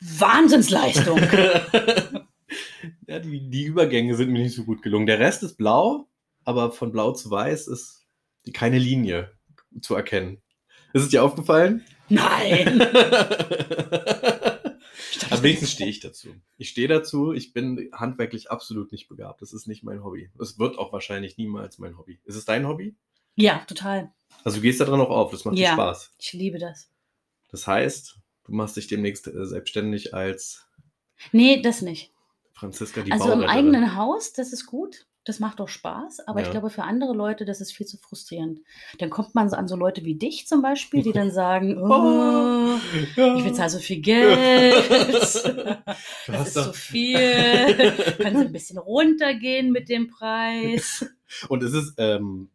Wahnsinnsleistung! 0.01 1.19
ja, 3.07 3.19
die, 3.21 3.49
die 3.49 3.65
Übergänge 3.65 4.17
sind 4.17 4.31
mir 4.31 4.43
nicht 4.43 4.55
so 4.55 4.65
gut 4.65 4.83
gelungen. 4.83 5.07
Der 5.07 5.19
Rest 5.19 5.43
ist 5.43 5.57
blau, 5.57 6.09
aber 6.45 6.73
von 6.73 6.93
blau 6.93 7.13
zu 7.13 7.31
weiß 7.31 7.69
ist 7.69 8.07
keine 8.53 8.79
Linie 8.79 9.33
zu 9.81 9.95
erkennen. 9.95 10.43
Ist 10.93 11.03
es 11.05 11.09
dir 11.09 11.23
aufgefallen? 11.25 11.85
Nein! 12.09 12.83
Am 15.31 15.43
wenigstens 15.43 15.73
stehe 15.73 15.91
ich 15.91 16.01
dazu. 16.01 16.29
Ich 16.59 16.71
stehe 16.71 16.89
dazu, 16.89 17.33
ich 17.33 17.53
bin 17.53 17.91
handwerklich 17.93 18.51
absolut 18.51 18.91
nicht 18.93 19.09
begabt. 19.09 19.43
Das 19.43 19.53
ist 19.53 19.67
nicht 19.69 19.85
mein 19.85 20.03
Hobby. 20.03 20.31
Es 20.41 20.59
wird 20.59 20.79
auch 20.79 20.93
wahrscheinlich 20.93 21.37
niemals 21.39 21.79
mein 21.79 21.97
Hobby. 21.99 22.19
Ist 22.25 22.35
es 22.37 22.45
dein 22.45 22.67
Hobby? 22.67 22.97
Ja, 23.37 23.59
total. 23.67 24.13
Also 24.45 24.57
du 24.57 24.63
gehst 24.63 24.81
da 24.81 24.85
dran 24.85 25.01
auch 25.01 25.11
auf, 25.11 25.31
das 25.31 25.45
macht 25.45 25.57
dir 25.57 25.63
Ja. 25.65 25.73
Spaß. 25.75 26.13
Ich 26.19 26.33
liebe 26.33 26.59
das. 26.59 26.91
Das 27.51 27.67
heißt, 27.67 28.17
du 28.45 28.53
machst 28.53 28.77
dich 28.77 28.87
demnächst 28.89 29.27
äh, 29.29 29.47
selbstständig 29.47 30.15
als 30.15 30.67
Nee, 31.33 31.61
das 31.63 31.83
nicht. 31.83 32.13
Franziska 32.53 33.03
die 33.03 33.13
also 33.13 33.25
im 33.27 33.31
Bauretterin. 33.41 33.57
eigenen 33.57 33.95
Haus, 33.97 34.33
das 34.33 34.53
ist 34.53 34.67
gut. 34.67 35.07
Das 35.25 35.39
macht 35.39 35.61
doch 35.61 35.69
Spaß, 35.69 36.21
aber 36.27 36.41
Ja. 36.41 36.47
ich 36.47 36.51
glaube, 36.51 36.71
für 36.71 36.83
andere 36.83 37.13
Leute, 37.13 37.45
das 37.45 37.61
ist 37.61 37.73
viel 37.73 37.87
zu 37.87 37.99
frustrierend. 37.99 38.61
Dann 38.99 39.11
kommt 39.11 39.35
man 39.35 39.51
so 39.51 39.57
an 39.57 39.69
so 39.69 39.77
Leute 39.77 40.03
wie 40.05 40.15
dich 40.15 40.47
zum 40.47 40.63
Beispiel, 40.63 41.03
die 41.03 41.13
dann 41.13 41.31
sagen, 41.31 41.77
oh, 41.79 42.79
Ja. 43.17 43.37
ich 43.37 43.45
bezahle 43.45 43.69
so 43.71 43.79
viel 43.81 44.01
Geld, 44.01 44.89
Du 44.91 45.03
das 45.03 45.45
hast 46.39 46.47
ist 46.49 46.57
doch- 46.57 46.65
so 46.67 46.73
viel, 46.73 47.17
Sie 48.19 48.25
ein 48.25 48.53
bisschen 48.53 48.79
runtergehen 48.79 49.73
mit 49.73 49.89
dem 49.91 50.09
Preis? 50.09 51.05
Und 51.49 51.63
ist 51.63 51.75
es, 51.75 51.95
ähm, 51.99 52.49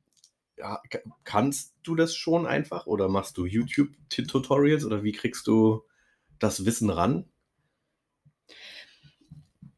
ja, 0.57 0.81
ka- 0.89 0.99
kannst 1.23 1.75
du 1.83 1.93
das 1.95 2.15
schon 2.15 2.47
einfach 2.47 2.87
oder 2.87 3.09
machst 3.09 3.37
du 3.37 3.45
YouTube-Tutorials 3.45 4.85
oder 4.85 5.03
wie 5.03 5.11
kriegst 5.11 5.45
du 5.47 5.83
das 6.39 6.65
Wissen 6.65 6.89
ran? 6.89 7.25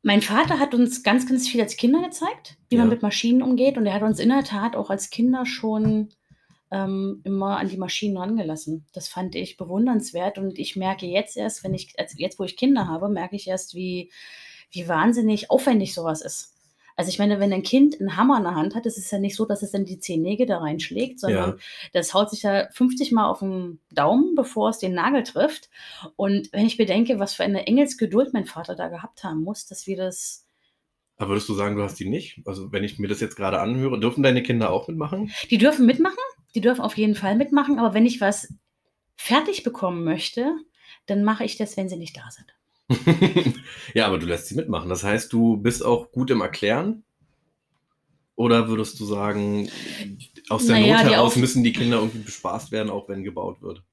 Mein 0.04 0.22
Vater 0.22 0.60
hat 0.60 0.74
uns 0.74 1.04
ganz, 1.04 1.27
ganz 1.27 1.48
viel 1.50 1.62
als 1.62 1.75
Kinder 1.75 2.01
gezeigt, 2.01 2.58
wie 2.70 2.77
man 2.77 2.88
Ja. 2.88 2.94
mit 2.94 3.01
Maschinen 3.01 3.42
umgeht. 3.42 3.77
Und 3.77 3.86
er 3.86 3.94
hat 3.94 4.04
uns 4.04 4.20
in 4.20 4.30
der 4.30 4.44
Tat 4.44 4.75
auch 4.75 4.89
als 4.89 5.10
Kinder 5.10 5.46
schon 5.46 6.10
ähm, 6.72 7.22
immer 7.24 7.58
an 7.58 7.70
die 7.70 7.77
Maschinen 7.77 8.18
rangelassen. 8.18 8.86
Das 8.94 9.08
fand 9.08 9.36
ich 9.36 9.58
bewundernswert. 9.58 10.38
Und 10.38 10.60
ich 10.60 10.75
merke 10.75 11.06
jetzt 11.06 11.36
erst, 11.38 11.63
wenn 11.63 11.74
ich, 11.74 11.94
jetzt 12.16 12.39
wo 12.39 12.44
ich 12.44 12.58
Kinder 12.58 12.88
habe, 12.88 13.10
merke 13.10 13.36
ich 13.36 13.48
erst, 13.48 13.74
wie, 13.75 14.12
wie 14.72 14.88
wahnsinnig 14.88 15.50
aufwendig 15.50 15.94
sowas 15.94 16.22
ist. 16.22 16.54
Also 16.98 17.10
ich 17.10 17.20
meine, 17.20 17.39
wenn 17.39 17.54
ein 17.54 17.62
Kind 17.62 18.00
einen 18.00 18.18
Hammer 18.18 18.38
in 18.38 18.44
der 18.44 18.56
Hand 18.56 18.74
hat, 18.74 18.88
ist 18.88 18.98
es 18.98 19.12
ja 19.12 19.20
nicht 19.20 19.36
so, 19.36 19.46
dass 19.46 19.62
es 19.62 19.70
dann 19.70 19.86
die 19.86 20.00
zehn 20.00 20.22
Nägel 20.24 20.48
da 20.48 20.58
reinschlägt, 20.58 21.20
sondern 21.20 21.51
Ja. 21.51 21.56
das 21.94 22.16
haut 22.16 22.32
sich 22.32 22.42
da 22.42 22.68
50 22.72 23.12
Mal 23.12 23.30
auf 23.30 23.39
den 23.39 23.80
Daumen, 23.92 24.34
bevor 24.34 24.70
es 24.70 24.80
den 24.80 24.96
Nagel 24.96 25.22
trifft. 25.22 25.70
Und 26.16 26.51
wenn 26.51 26.66
ich 26.66 26.75
bedenke, 26.75 27.20
was 27.20 27.36
für 27.36 27.44
eine 27.44 27.68
Engelsgeduld 27.68 28.34
mein 28.34 28.46
Vater 28.46 28.75
da 28.75 28.88
gehabt 28.89 29.24
haben 29.24 29.44
muss, 29.44 29.68
dass 29.68 29.86
wir 29.86 29.96
das. 29.96 30.48
Aber 31.18 31.30
würdest 31.30 31.48
du 31.50 31.54
sagen, 31.54 31.75
du 31.75 31.84
hast 31.84 32.00
die 32.00 32.10
nicht? 32.10 32.42
Also 32.46 32.72
wenn 32.72 32.84
ich 32.84 32.98
mir 32.98 33.08
das 33.08 33.22
jetzt 33.22 33.36
gerade 33.36 33.60
anhöre, 33.60 34.00
dürfen 34.00 34.24
deine 34.24 34.42
Kinder 34.42 34.72
auch 34.72 34.88
mitmachen? 34.88 35.32
Die 35.51 35.60
dürfen 35.60 35.86
mitmachen, 35.86 36.18
die 36.56 36.62
dürfen 36.62 36.82
auf 36.82 36.98
jeden 36.98 37.16
Fall 37.16 37.36
mitmachen, 37.36 37.77
aber 37.77 37.94
wenn 37.94 38.08
ich 38.08 38.22
was 38.22 38.54
fertig 39.16 39.62
bekommen 39.63 40.04
möchte, 40.04 40.56
dann 41.06 41.24
mache 41.24 41.44
ich 41.44 41.58
das, 41.58 41.77
wenn 41.77 41.89
sie 41.89 41.98
nicht 41.98 42.18
da 42.18 42.30
sind. 42.32 42.57
ja, 43.94 44.08
aber 44.08 44.17
du 44.17 44.25
lässt 44.25 44.48
sie 44.48 44.56
mitmachen. 44.56 44.89
Das 44.89 45.03
heißt, 45.03 45.32
du 45.34 45.58
bist 45.58 45.84
auch 45.84 46.12
gut 46.12 46.32
im 46.32 46.41
Erklären? 46.41 47.03
Oder 48.36 48.67
würdest 48.67 49.00
du 49.00 49.06
sagen, 49.06 49.70
aus 50.50 50.67
der 50.67 50.79
Naja, 50.79 51.03
Not 51.03 51.12
heraus 51.12 51.36
müssen 51.38 51.63
die 51.63 51.74
Kinder 51.74 51.98
irgendwie 51.98 52.20
bespaßt 52.20 52.72
werden, 52.72 52.91
auch 52.91 53.10
wenn 53.10 53.24
gebaut 53.24 53.62
wird? 53.62 53.84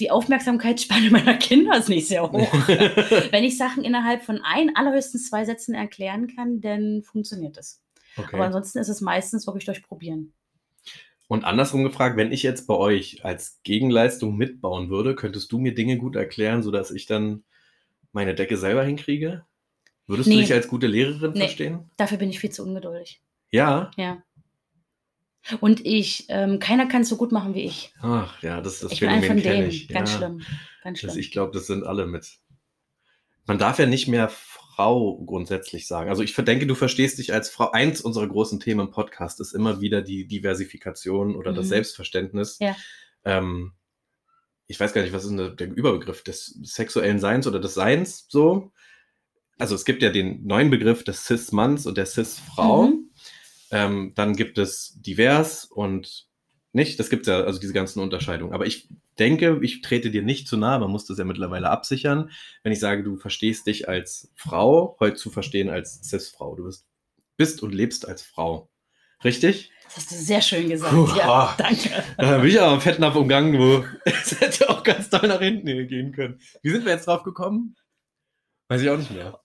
die 0.00 0.10
Aufmerksamkeitsspanne 0.10 1.10
meiner 1.10 1.34
Kinder 1.34 1.78
ist 1.78 1.88
nicht 1.88 2.08
sehr 2.08 2.22
hoch. 2.22 2.52
Wenn 3.30 3.44
ich 3.44 3.56
Sachen 3.56 3.84
innerhalb 3.84 4.22
von 4.22 4.40
ein, 4.42 4.74
allerhöchstens 4.74 5.28
zwei 5.28 5.44
Sätzen 5.44 5.74
erklären 5.74 6.34
kann, 6.34 6.60
dann 6.60 7.02
funktioniert 7.02 7.56
es. 7.58 7.82
Aber 8.16 8.26
okay. 8.26 8.40
ansonsten 8.40 8.78
ist 8.78 8.88
es 8.88 9.00
meistens 9.00 9.46
wirklich 9.46 9.66
durch 9.66 9.82
Probieren. 9.82 10.32
Und 11.28 11.44
andersrum 11.44 11.84
gefragt, 11.84 12.16
wenn 12.16 12.32
ich 12.32 12.42
jetzt 12.42 12.66
bei 12.66 12.74
euch 12.74 13.24
als 13.24 13.60
Gegenleistung 13.62 14.36
mitbauen 14.36 14.90
würde, 14.90 15.14
könntest 15.14 15.52
du 15.52 15.58
mir 15.58 15.74
Dinge 15.74 15.96
gut 15.96 16.16
erklären, 16.16 16.62
sodass 16.64 16.90
ich 16.90 17.06
dann 17.06 17.44
meine 18.12 18.34
Decke 18.34 18.56
selber 18.56 18.84
hinkriege? 18.84 19.44
Würdest 20.06 20.28
du 20.28 20.34
Nee. 20.34 20.40
dich 20.40 20.52
als 20.52 20.66
gute 20.68 20.86
Lehrerin 20.88 21.32
Nee. 21.32 21.40
verstehen? 21.40 21.90
Dafür 21.96 22.18
bin 22.18 22.30
ich 22.30 22.40
viel 22.40 22.50
zu 22.50 22.64
ungeduldig. 22.64 23.22
Ja. 23.50 23.90
Ja. 23.96 24.22
Und 25.60 25.84
ich, 25.86 26.26
ähm, 26.28 26.58
keiner 26.58 26.86
kann 26.86 27.02
es 27.02 27.08
so 27.08 27.16
gut 27.16 27.32
machen 27.32 27.54
wie 27.54 27.62
ich. 27.62 27.92
Ach 28.00 28.42
ja, 28.42 28.60
das, 28.60 28.80
das 28.80 28.92
ich 28.92 29.00
bin 29.00 29.08
Phänomen 29.08 29.28
von 29.28 29.42
kenne 29.42 29.68
denen. 29.68 29.88
Ganz 29.88 30.12
ja. 30.12 30.16
schlimm. 30.18 30.42
Ganz 30.82 31.00
Das, 31.00 31.12
schlimm. 31.12 31.20
ich 31.20 31.30
glaube, 31.30 31.52
das 31.52 31.66
sind 31.66 31.84
alle 31.84 32.06
mit. 32.06 32.38
Man 33.46 33.58
darf 33.58 33.78
ja 33.78 33.86
nicht 33.86 34.06
mehr 34.06 34.28
Frau 34.28 35.18
grundsätzlich 35.24 35.86
sagen. 35.86 36.10
Also 36.10 36.22
ich 36.22 36.34
denke, 36.34 36.66
du 36.66 36.74
verstehst 36.74 37.18
dich 37.18 37.32
als 37.32 37.48
Frau. 37.48 37.70
Eins 37.70 38.00
unserer 38.00 38.28
großen 38.28 38.60
Themen 38.60 38.86
im 38.88 38.90
Podcast 38.92 39.40
ist 39.40 39.52
immer 39.54 39.80
wieder 39.80 40.02
die 40.02 40.26
Diversifikation 40.26 41.34
oder 41.36 41.52
das 41.52 41.66
Mhm. 41.66 41.70
Selbstverständnis. 41.70 42.58
Ja. 42.60 42.76
Ähm, 43.24 43.72
ich 44.70 44.78
weiß 44.78 44.92
gar 44.92 45.02
nicht, 45.02 45.12
was 45.12 45.24
ist 45.24 45.36
denn 45.36 45.56
der, 45.56 45.66
Überbegriff 45.66 46.22
des 46.22 46.46
sexuellen 46.62 47.18
Seins 47.18 47.48
oder 47.48 47.58
des 47.58 47.74
Seins 47.74 48.26
so? 48.28 48.70
Also 49.58 49.74
es 49.74 49.84
gibt 49.84 50.00
ja 50.00 50.10
den 50.10 50.46
neuen 50.46 50.70
Begriff 50.70 51.02
des 51.02 51.26
Cis-Manns 51.26 51.86
und 51.86 51.98
der 51.98 52.06
Cis-Frau. 52.06 52.86
Mhm. 52.86 53.10
Ähm, 53.72 54.12
dann 54.14 54.36
gibt 54.36 54.58
es 54.58 54.94
divers 55.02 55.64
und 55.64 56.28
nicht. 56.72 57.00
Das 57.00 57.10
gibt 57.10 57.22
es 57.22 57.28
ja, 57.28 57.40
also 57.40 57.58
diese 57.58 57.72
ganzen 57.72 57.98
Unterscheidungen. 57.98 58.52
Aber 58.52 58.64
ich 58.64 58.88
denke, 59.18 59.58
ich 59.60 59.82
trete 59.82 60.12
dir 60.12 60.22
nicht 60.22 60.46
zu 60.46 60.56
nahe. 60.56 60.78
Man 60.78 60.90
muss 60.92 61.04
das 61.04 61.18
ja 61.18 61.24
mittlerweile 61.24 61.68
absichern. 61.68 62.30
Wenn 62.62 62.72
ich 62.72 62.78
sage, 62.78 63.02
du 63.02 63.16
verstehst 63.16 63.66
dich 63.66 63.88
als 63.88 64.30
Frau, 64.36 64.96
heute 65.00 65.16
zu 65.16 65.30
verstehen 65.30 65.68
als 65.68 66.00
Cis-Frau. 66.08 66.54
Du 66.54 66.64
bist, 66.64 66.86
bist 67.36 67.64
und 67.64 67.74
lebst 67.74 68.06
als 68.06 68.22
Frau. 68.22 68.69
Richtig? 69.24 69.70
Das 69.84 69.96
hast 69.96 70.10
du 70.12 70.14
sehr 70.14 70.40
schön 70.40 70.68
gesagt. 70.68 70.94
Puh, 70.94 71.08
ja, 71.16 71.28
ah. 71.28 71.54
danke. 71.58 71.90
Da 72.16 72.38
bin 72.38 72.48
ich 72.48 72.60
aber 72.60 72.72
am 72.72 72.80
Fettnapf 72.80 73.16
umgangen, 73.16 73.58
wo 73.58 73.84
es 74.04 74.40
hätte 74.40 74.70
auch 74.70 74.82
ganz 74.82 75.10
doll 75.10 75.26
nach 75.26 75.40
hinten 75.40 75.88
gehen 75.88 76.12
können. 76.12 76.40
Wie 76.62 76.70
sind 76.70 76.84
wir 76.84 76.92
jetzt 76.92 77.06
drauf 77.06 77.24
gekommen? 77.24 77.74
Weiß 78.68 78.80
ich 78.82 78.88
auch 78.88 78.98
nicht 78.98 79.10
mehr. 79.10 79.40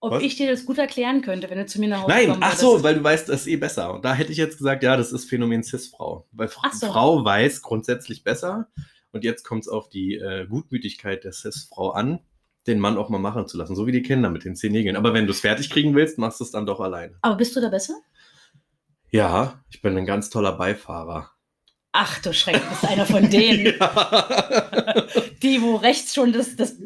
Ob 0.00 0.12
Was? 0.12 0.22
ich 0.22 0.36
dir 0.36 0.50
das 0.50 0.64
gut 0.64 0.78
erklären 0.78 1.20
könnte, 1.20 1.48
wenn 1.50 1.58
du 1.58 1.66
zu 1.66 1.78
mir 1.78 1.88
nach 1.88 2.02
Hause 2.02 2.08
Nein, 2.08 2.28
kommen 2.30 2.42
ach 2.42 2.48
würdest. 2.48 2.60
so, 2.62 2.82
weil 2.82 2.94
du 2.94 3.04
weißt 3.04 3.28
das 3.28 3.46
eh 3.46 3.56
besser. 3.56 3.94
Und 3.94 4.04
da 4.04 4.14
hätte 4.14 4.32
ich 4.32 4.38
jetzt 4.38 4.56
gesagt, 4.56 4.82
ja, 4.82 4.96
das 4.96 5.12
ist 5.12 5.26
Phänomen 5.26 5.62
Cis-Frau. 5.62 6.26
Weil 6.32 6.50
Ach 6.62 6.72
so. 6.72 6.86
Frau 6.86 7.24
weiß 7.24 7.60
grundsätzlich 7.60 8.24
besser. 8.24 8.68
Und 9.12 9.24
jetzt 9.24 9.44
kommt 9.44 9.62
es 9.62 9.68
auf 9.68 9.90
die 9.90 10.14
äh, 10.14 10.46
Gutmütigkeit 10.46 11.22
der 11.22 11.32
Cis-Frau 11.32 11.90
an, 11.90 12.20
den 12.66 12.80
Mann 12.80 12.96
auch 12.96 13.10
mal 13.10 13.18
machen 13.18 13.46
zu 13.46 13.58
lassen. 13.58 13.76
So 13.76 13.86
wie 13.86 13.92
die 13.92 14.02
Kinder 14.02 14.30
mit 14.30 14.44
den 14.44 14.56
zehn 14.56 14.72
Nägeln. 14.72 14.96
Aber 14.96 15.12
wenn 15.12 15.26
du 15.26 15.32
es 15.32 15.40
fertig 15.40 15.68
kriegen 15.68 15.94
willst, 15.94 16.16
machst 16.16 16.40
du 16.40 16.44
es 16.44 16.50
dann 16.50 16.64
doch 16.66 16.80
alleine. 16.80 17.18
Aber 17.20 17.36
bist 17.36 17.54
du 17.54 17.60
da 17.60 17.68
besser? 17.68 17.94
Ja, 19.10 19.62
ich 19.70 19.82
bin 19.82 19.96
ein 19.96 20.06
ganz 20.06 20.30
toller 20.30 20.52
Beifahrer. 20.52 21.30
Ach 21.92 22.20
du 22.20 22.32
Schreck, 22.32 22.60
bist 22.68 22.84
einer 22.84 23.04
von 23.04 23.28
denen, 23.28 23.76
ja. 23.80 25.06
die, 25.42 25.60
wo 25.60 25.74
rechts 25.76 26.14
schon 26.14 26.32
das, 26.32 26.54
das 26.54 26.76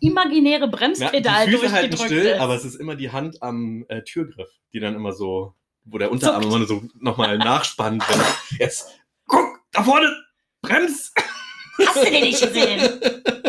imaginäre 0.00 0.62
Ja, 0.62 0.66
Bremspedal 0.66 1.46
die 1.46 1.52
Füße 1.52 1.72
halten 1.72 1.96
still, 1.98 2.26
ist. 2.26 2.40
aber 2.40 2.54
es 2.54 2.64
ist 2.64 2.76
immer 2.76 2.96
die 2.96 3.12
Hand 3.12 3.42
am 3.42 3.84
äh, 3.88 4.02
Türgriff, 4.02 4.48
die 4.72 4.80
dann 4.80 4.94
immer 4.94 5.12
so, 5.12 5.54
wo 5.84 5.98
der 5.98 6.10
Unterarm 6.10 6.42
immer 6.42 6.64
so 6.64 6.82
nochmal 6.98 7.36
nachspannt. 7.36 8.02
Jetzt, 8.58 8.88
guck, 9.26 9.60
da 9.72 9.82
vorne, 9.82 10.10
brems! 10.62 11.12
Hast 11.86 11.96
du 11.96 12.10
den 12.10 12.24
nicht 12.24 12.40
gesehen? 12.40 12.80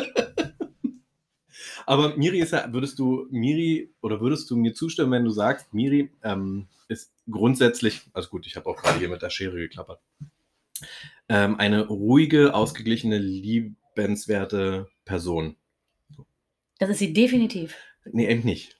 Aber 1.91 2.15
Miri 2.15 2.39
ist 2.39 2.53
ja, 2.53 2.71
würdest 2.71 2.99
du, 2.99 3.27
Miri, 3.31 3.93
oder 3.99 4.21
würdest 4.21 4.49
du 4.49 4.55
mir 4.55 4.73
zustimmen, 4.73 5.11
wenn 5.11 5.25
du 5.25 5.29
sagst, 5.29 5.73
Miri 5.73 6.09
ähm, 6.23 6.67
ist 6.87 7.11
grundsätzlich, 7.29 8.03
also 8.13 8.29
gut, 8.29 8.47
ich 8.47 8.55
habe 8.55 8.69
auch 8.69 8.77
gerade 8.77 8.97
hier 8.97 9.09
mit 9.09 9.21
der 9.21 9.29
Schere 9.29 9.57
geklappert, 9.57 9.99
ähm, 11.27 11.59
eine 11.59 11.85
ruhige, 11.85 12.53
ausgeglichene, 12.53 13.17
liebenswerte 13.17 14.87
Person. 15.03 15.57
Das 16.79 16.89
ist 16.89 16.99
sie 16.99 17.11
definitiv. 17.11 17.75
Nee, 18.05 18.29
eben 18.29 18.45
nicht. 18.45 18.79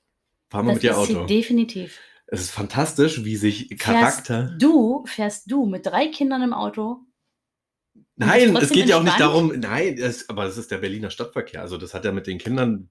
Fahr 0.49 0.63
mal 0.63 0.69
Das 0.69 0.75
mit 0.75 0.83
dir 0.83 0.91
ist 0.91 0.97
Auto. 0.97 1.27
sie 1.27 1.35
definitiv. 1.35 1.99
Es 2.27 2.39
ist 2.39 2.51
fantastisch, 2.51 3.25
wie 3.25 3.35
sich 3.35 3.77
Charakter. 3.77 4.47
Fährst 4.47 4.63
du, 4.63 5.05
fährst 5.05 5.51
du 5.51 5.65
mit 5.65 5.85
drei 5.85 6.07
Kindern 6.07 6.43
im 6.43 6.53
Auto? 6.53 7.01
Nein, 8.21 8.55
es 8.55 8.69
geht 8.69 8.87
ja 8.87 8.97
auch 8.97 9.03
nicht 9.03 9.19
darum, 9.19 9.53
nein, 9.59 9.97
es, 9.97 10.29
aber 10.29 10.45
das 10.45 10.57
ist 10.57 10.71
der 10.71 10.77
Berliner 10.77 11.09
Stadtverkehr. 11.09 11.61
Also 11.61 11.77
das 11.77 11.93
hat 11.93 12.05
ja 12.05 12.11
mit 12.11 12.27
den 12.27 12.37
Kindern 12.37 12.89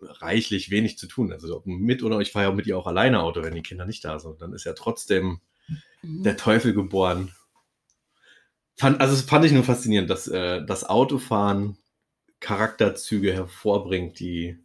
reichlich 0.00 0.70
wenig 0.70 0.98
zu 0.98 1.06
tun. 1.06 1.32
Also 1.32 1.56
ob 1.56 1.66
mit 1.66 2.02
oder 2.02 2.20
ich 2.20 2.32
fahre 2.32 2.46
ja 2.46 2.52
mit 2.52 2.66
ihr 2.66 2.78
auch 2.78 2.86
alleine 2.86 3.20
Auto, 3.20 3.42
wenn 3.42 3.54
die 3.54 3.62
Kinder 3.62 3.84
nicht 3.84 4.04
da 4.04 4.18
sind. 4.18 4.40
Dann 4.40 4.52
ist 4.52 4.64
ja 4.64 4.72
trotzdem 4.72 5.40
Mhm. 6.02 6.22
der 6.22 6.36
Teufel 6.36 6.72
geboren. 6.72 7.34
Fand, 8.76 9.00
also 9.00 9.14
das 9.14 9.24
fand 9.24 9.44
ich 9.44 9.52
nur 9.52 9.64
faszinierend, 9.64 10.08
dass 10.08 10.28
äh, 10.28 10.64
das 10.64 10.84
Autofahren 10.84 11.78
Charakterzüge 12.40 13.32
hervorbringt, 13.32 14.20
die 14.20 14.58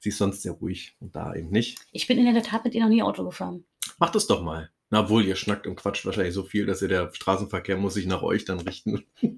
sie 0.00 0.10
sonst 0.10 0.42
sehr 0.42 0.52
ruhig 0.52 0.96
und 0.98 1.14
da 1.14 1.34
eben 1.34 1.50
nicht. 1.50 1.78
Ich 1.92 2.08
bin 2.08 2.18
in 2.18 2.34
der 2.34 2.42
Tat 2.42 2.64
mit 2.64 2.74
ihr 2.74 2.82
noch 2.82 2.88
nie 2.88 3.02
Auto 3.02 3.24
gefahren. 3.24 3.64
Macht 3.98 4.16
es 4.16 4.26
doch 4.26 4.42
mal. 4.42 4.70
Na 4.92 5.08
wohl, 5.08 5.24
ihr 5.24 5.36
schnackt 5.36 5.66
und 5.66 5.74
quatscht 5.76 6.04
wahrscheinlich 6.04 6.34
so 6.34 6.42
viel, 6.42 6.66
dass 6.66 6.82
ihr 6.82 6.88
der 6.88 7.10
Straßenverkehr 7.14 7.78
muss 7.78 7.94
sich 7.94 8.04
nach 8.04 8.22
euch 8.22 8.44
dann 8.44 8.60
richten. 8.60 9.02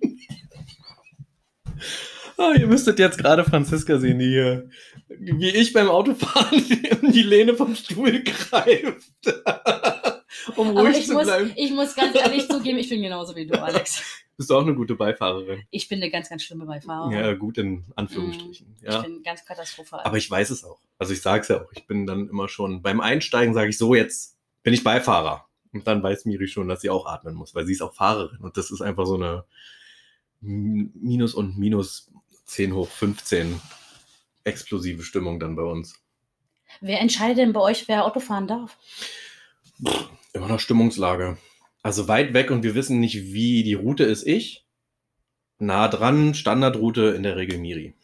Ah, 2.36 2.52
ihr 2.58 2.66
müsstet 2.66 2.98
jetzt 2.98 3.16
gerade 3.16 3.44
Franziska 3.44 3.96
sehen, 3.98 4.18
die 4.18 4.26
hier, 4.26 4.68
wie 5.08 5.50
ich 5.50 5.72
beim 5.72 5.88
Autofahren 5.88 6.58
in 7.02 7.12
die 7.12 7.22
Lehne 7.22 7.54
vom 7.54 7.76
Stuhl 7.76 8.24
greift. 8.24 9.12
um 10.56 10.70
Aber 10.70 10.80
ruhig 10.80 10.98
ich 10.98 11.06
zu 11.06 11.12
muss, 11.12 11.24
bleiben. 11.26 11.52
ich 11.54 11.70
muss 11.70 11.94
ganz 11.94 12.16
ehrlich 12.16 12.48
zugeben, 12.48 12.78
ich 12.78 12.88
bin 12.88 13.02
genauso 13.02 13.36
wie 13.36 13.46
du, 13.46 13.62
Alex. 13.62 14.02
Bist 14.36 14.50
du 14.50 14.56
auch 14.56 14.62
eine 14.62 14.74
gute 14.74 14.96
Beifahrerin? 14.96 15.62
Ich 15.70 15.88
bin 15.88 16.02
eine 16.02 16.10
ganz, 16.10 16.28
ganz 16.28 16.42
schlimme 16.42 16.66
Beifahrerin. 16.66 17.12
Ja, 17.16 17.34
gut 17.34 17.56
in 17.58 17.84
Anführungsstrichen. 17.94 18.74
Ich 18.80 18.82
Ja. 18.82 19.02
bin 19.02 19.22
ganz 19.22 19.44
katastrophal. 19.44 20.00
Aber 20.02 20.16
ich 20.16 20.28
weiß 20.28 20.50
es 20.50 20.64
auch. 20.64 20.80
Also 20.98 21.12
ich 21.12 21.22
sage 21.22 21.42
es 21.42 21.48
ja 21.48 21.62
auch. 21.62 21.70
Ich 21.72 21.86
bin 21.86 22.04
dann 22.04 22.28
immer 22.28 22.48
schon, 22.48 22.82
beim 22.82 23.00
Einsteigen 23.00 23.54
sage 23.54 23.68
ich 23.70 23.78
so, 23.78 23.94
jetzt 23.94 24.33
bin 24.64 24.74
ich 24.74 24.82
Beifahrer. 24.82 25.46
Und 25.72 25.86
dann 25.86 26.02
weiß 26.02 26.24
Miri 26.24 26.48
schon, 26.48 26.68
dass 26.68 26.80
sie 26.80 26.90
auch 26.90 27.06
atmen 27.06 27.34
muss, 27.34 27.54
weil 27.54 27.66
sie 27.66 27.72
ist 27.72 27.82
auch 27.82 27.94
Fahrerin. 27.94 28.38
Und 28.38 28.56
das 28.56 28.72
ist 28.72 28.80
einfach 28.80 29.06
so 29.06 29.14
eine 29.14 29.44
Minus 30.40 31.34
und 31.34 31.56
Minus 31.56 32.10
10 32.46 32.74
hoch 32.74 32.88
15 32.88 33.60
explosive 34.44 35.02
Stimmung 35.02 35.38
dann 35.38 35.56
bei 35.56 35.62
uns. 35.62 36.00
Wer 36.80 37.00
entscheidet 37.00 37.38
denn 37.38 37.52
bei 37.52 37.60
euch, 37.60 37.88
wer 37.88 38.04
Auto 38.04 38.20
fahren 38.20 38.48
darf? 38.48 38.76
Immer 40.32 40.48
noch 40.48 40.60
Stimmungslage. 40.60 41.38
Also 41.82 42.08
weit 42.08 42.32
weg 42.34 42.50
und 42.50 42.62
wir 42.62 42.74
wissen 42.74 43.00
nicht, 43.00 43.32
wie 43.32 43.62
die 43.62 43.74
Route 43.74 44.04
ist 44.04 44.26
ich. 44.26 44.66
Nah 45.58 45.88
dran, 45.88 46.34
Standardroute 46.34 47.14
in 47.16 47.22
der 47.22 47.36
Regel 47.36 47.58
Miri. 47.58 47.94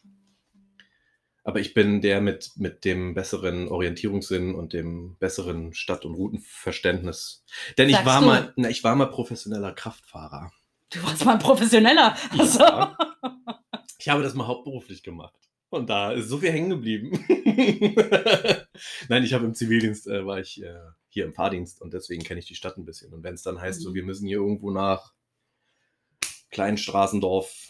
Aber 1.50 1.58
ich 1.58 1.74
bin 1.74 2.00
der 2.00 2.20
mit, 2.20 2.52
mit 2.54 2.84
dem 2.84 3.12
besseren 3.12 3.66
Orientierungssinn 3.66 4.54
und 4.54 4.72
dem 4.72 5.16
besseren 5.16 5.74
Stadt- 5.74 6.04
und 6.04 6.14
Routenverständnis. 6.14 7.44
Denn 7.76 7.88
ich 7.88 7.96
Sagst 7.96 8.06
war 8.06 8.20
du? 8.20 8.26
mal, 8.26 8.52
na, 8.54 8.68
ich 8.70 8.84
war 8.84 8.94
mal 8.94 9.06
professioneller 9.06 9.72
Kraftfahrer. 9.72 10.52
Du 10.92 11.02
warst 11.02 11.24
mal 11.24 11.32
ein 11.32 11.38
Professioneller. 11.40 12.16
Also, 12.38 12.60
Ja. 12.60 12.96
Ich 13.98 14.08
habe 14.08 14.22
das 14.22 14.34
mal 14.34 14.46
hauptberuflich 14.46 15.02
gemacht. 15.02 15.34
Und 15.70 15.90
da 15.90 16.12
ist 16.12 16.28
so 16.28 16.38
viel 16.38 16.52
hängen 16.52 16.70
geblieben. 16.70 17.10
Nein, 19.08 19.24
ich 19.24 19.34
habe 19.34 19.44
im 19.44 19.54
Zivildienst, 19.54 20.06
äh, 20.06 20.24
war 20.24 20.38
ich 20.38 20.62
äh, 20.62 20.78
hier 21.08 21.24
im 21.24 21.34
Fahrdienst 21.34 21.82
und 21.82 21.92
deswegen 21.94 22.22
kenne 22.22 22.38
ich 22.38 22.46
die 22.46 22.54
Stadt 22.54 22.78
ein 22.78 22.84
bisschen. 22.84 23.12
Und 23.12 23.24
wenn 23.24 23.34
es 23.34 23.42
dann 23.42 23.60
heißt, 23.60 23.80
so, 23.80 23.90
Mhm. 23.90 23.94
wir 23.94 24.04
müssen 24.04 24.28
hier 24.28 24.38
irgendwo 24.38 24.70
nach 24.70 25.14
Kleinstraßendorf 26.52 27.69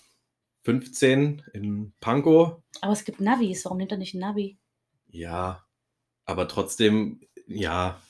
15 0.62 1.42
in 1.52 1.92
Pankow, 2.00 2.62
aber 2.80 2.92
es 2.92 3.04
gibt 3.04 3.20
Navis. 3.20 3.64
Warum 3.64 3.78
nimmt 3.78 3.92
er 3.92 3.98
nicht 3.98 4.14
ein 4.14 4.20
Navi? 4.20 4.58
ja, 5.12 5.64
aber 6.24 6.46
trotzdem, 6.46 7.20
ja, 7.46 8.00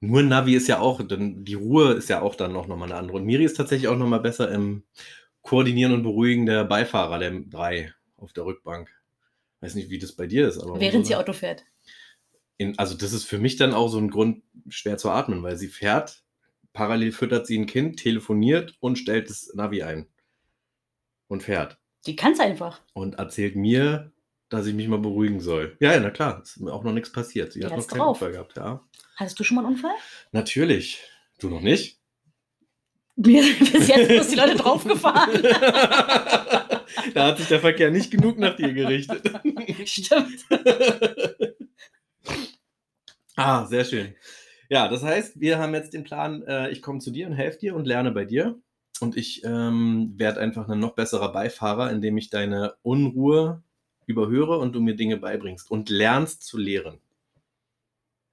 nur 0.00 0.22
Navi 0.22 0.54
ist 0.54 0.68
ja 0.68 0.78
auch, 0.78 1.02
dann 1.02 1.44
die 1.44 1.54
Ruhe 1.54 1.94
ist 1.94 2.08
ja 2.08 2.22
auch 2.22 2.36
dann 2.36 2.52
noch 2.52 2.66
mal 2.68 2.84
eine 2.84 2.94
andere. 2.94 3.16
Und 3.16 3.24
Miri 3.24 3.44
ist 3.44 3.56
tatsächlich 3.56 3.88
auch 3.88 3.96
noch 3.96 4.06
mal 4.06 4.20
besser 4.20 4.50
im 4.50 4.84
Koordinieren 5.42 5.92
und 5.92 6.02
Beruhigen 6.04 6.46
der 6.46 6.64
Beifahrer, 6.64 7.18
der 7.18 7.32
drei 7.32 7.92
auf 8.16 8.32
der 8.32 8.44
Rückbank. 8.44 8.90
Weiß 9.60 9.74
nicht, 9.74 9.90
wie 9.90 9.98
das 9.98 10.12
bei 10.12 10.26
dir 10.26 10.46
ist, 10.46 10.58
aber 10.58 10.78
Während 10.78 11.06
sie 11.06 11.16
Auto 11.16 11.32
fährt. 11.32 11.64
in, 12.58 12.78
also 12.78 12.94
das 12.96 13.12
ist 13.12 13.24
für 13.24 13.38
mich 13.38 13.56
dann 13.56 13.74
auch 13.74 13.88
so 13.88 13.98
ein 13.98 14.10
Grund, 14.10 14.42
schwer 14.68 14.98
zu 14.98 15.10
atmen, 15.10 15.42
weil 15.42 15.56
sie 15.56 15.68
fährt, 15.68 16.22
parallel 16.72 17.12
füttert 17.12 17.46
sie 17.46 17.58
ein 17.58 17.66
Kind, 17.66 17.98
telefoniert 17.98 18.76
und 18.80 18.98
stellt 18.98 19.30
das 19.30 19.50
Navi 19.54 19.82
ein 19.82 20.06
und 21.28 21.42
fährt 21.42 21.78
Die 22.06 22.16
kann 22.16 22.32
es 22.32 22.40
einfach. 22.40 22.80
und 22.92 23.14
erzählt 23.16 23.56
mir, 23.56 24.12
dass 24.48 24.66
ich 24.66 24.74
mich 24.74 24.88
mal 24.88 24.98
beruhigen 24.98 25.40
soll. 25.40 25.76
Ja, 25.80 25.92
ja, 25.92 26.00
na 26.00 26.10
klar, 26.10 26.42
ist 26.42 26.60
mir 26.60 26.72
auch 26.72 26.84
noch 26.84 26.92
nichts 26.92 27.10
passiert. 27.10 27.52
Sie 27.52 27.60
Die 27.60 27.66
hat 27.66 27.76
noch 27.76 27.86
keinen 27.86 27.98
drauf. 27.98 28.16
Unfall 28.20 28.32
gehabt, 28.32 28.56
ja. 28.56 28.84
Hattest 29.16 29.38
du 29.38 29.44
schon 29.44 29.56
mal 29.56 29.64
einen 29.64 29.74
Unfall? 29.74 29.94
Natürlich. 30.32 31.02
Du 31.40 31.48
noch 31.48 31.60
nicht? 31.60 31.98
Mir 33.16 33.42
sind 33.44 33.72
bis 33.72 33.88
jetzt 33.88 34.08
bloß 34.08 34.28
die 34.28 34.36
Leute 34.36 34.56
draufgefahren. 34.56 35.42
da 37.14 37.26
hat 37.26 37.38
sich 37.38 37.46
der 37.48 37.60
Verkehr 37.60 37.90
nicht 37.90 38.10
genug 38.10 38.38
nach 38.38 38.56
dir 38.56 38.72
gerichtet. 38.72 39.22
Stimmt. 39.88 40.44
ah, 43.36 43.66
sehr 43.66 43.84
schön. 43.84 44.14
Ja, 44.68 44.88
das 44.88 45.02
heißt, 45.02 45.40
wir 45.40 45.58
haben 45.58 45.74
jetzt 45.74 45.92
den 45.94 46.04
Plan, 46.04 46.42
äh, 46.42 46.70
ich 46.70 46.82
komme 46.82 46.98
zu 46.98 47.10
dir 47.10 47.26
und 47.28 47.34
helfe 47.34 47.58
dir 47.58 47.76
und 47.76 47.86
lerne 47.86 48.10
bei 48.10 48.24
dir. 48.24 48.60
Und 49.04 49.16
ich 49.18 49.44
ähm, 49.44 50.14
werde 50.16 50.40
einfach 50.40 50.66
ein 50.68 50.80
noch 50.80 50.94
besserer 50.94 51.30
Beifahrer, 51.30 51.90
indem 51.90 52.16
ich 52.16 52.30
deine 52.30 52.74
Unruhe 52.82 53.62
überhöre 54.06 54.58
und 54.58 54.72
du 54.72 54.80
mir 54.80 54.96
Dinge 54.96 55.18
beibringst 55.18 55.70
und 55.70 55.90
lernst 55.90 56.42
zu 56.42 56.56
lehren. 56.56 57.00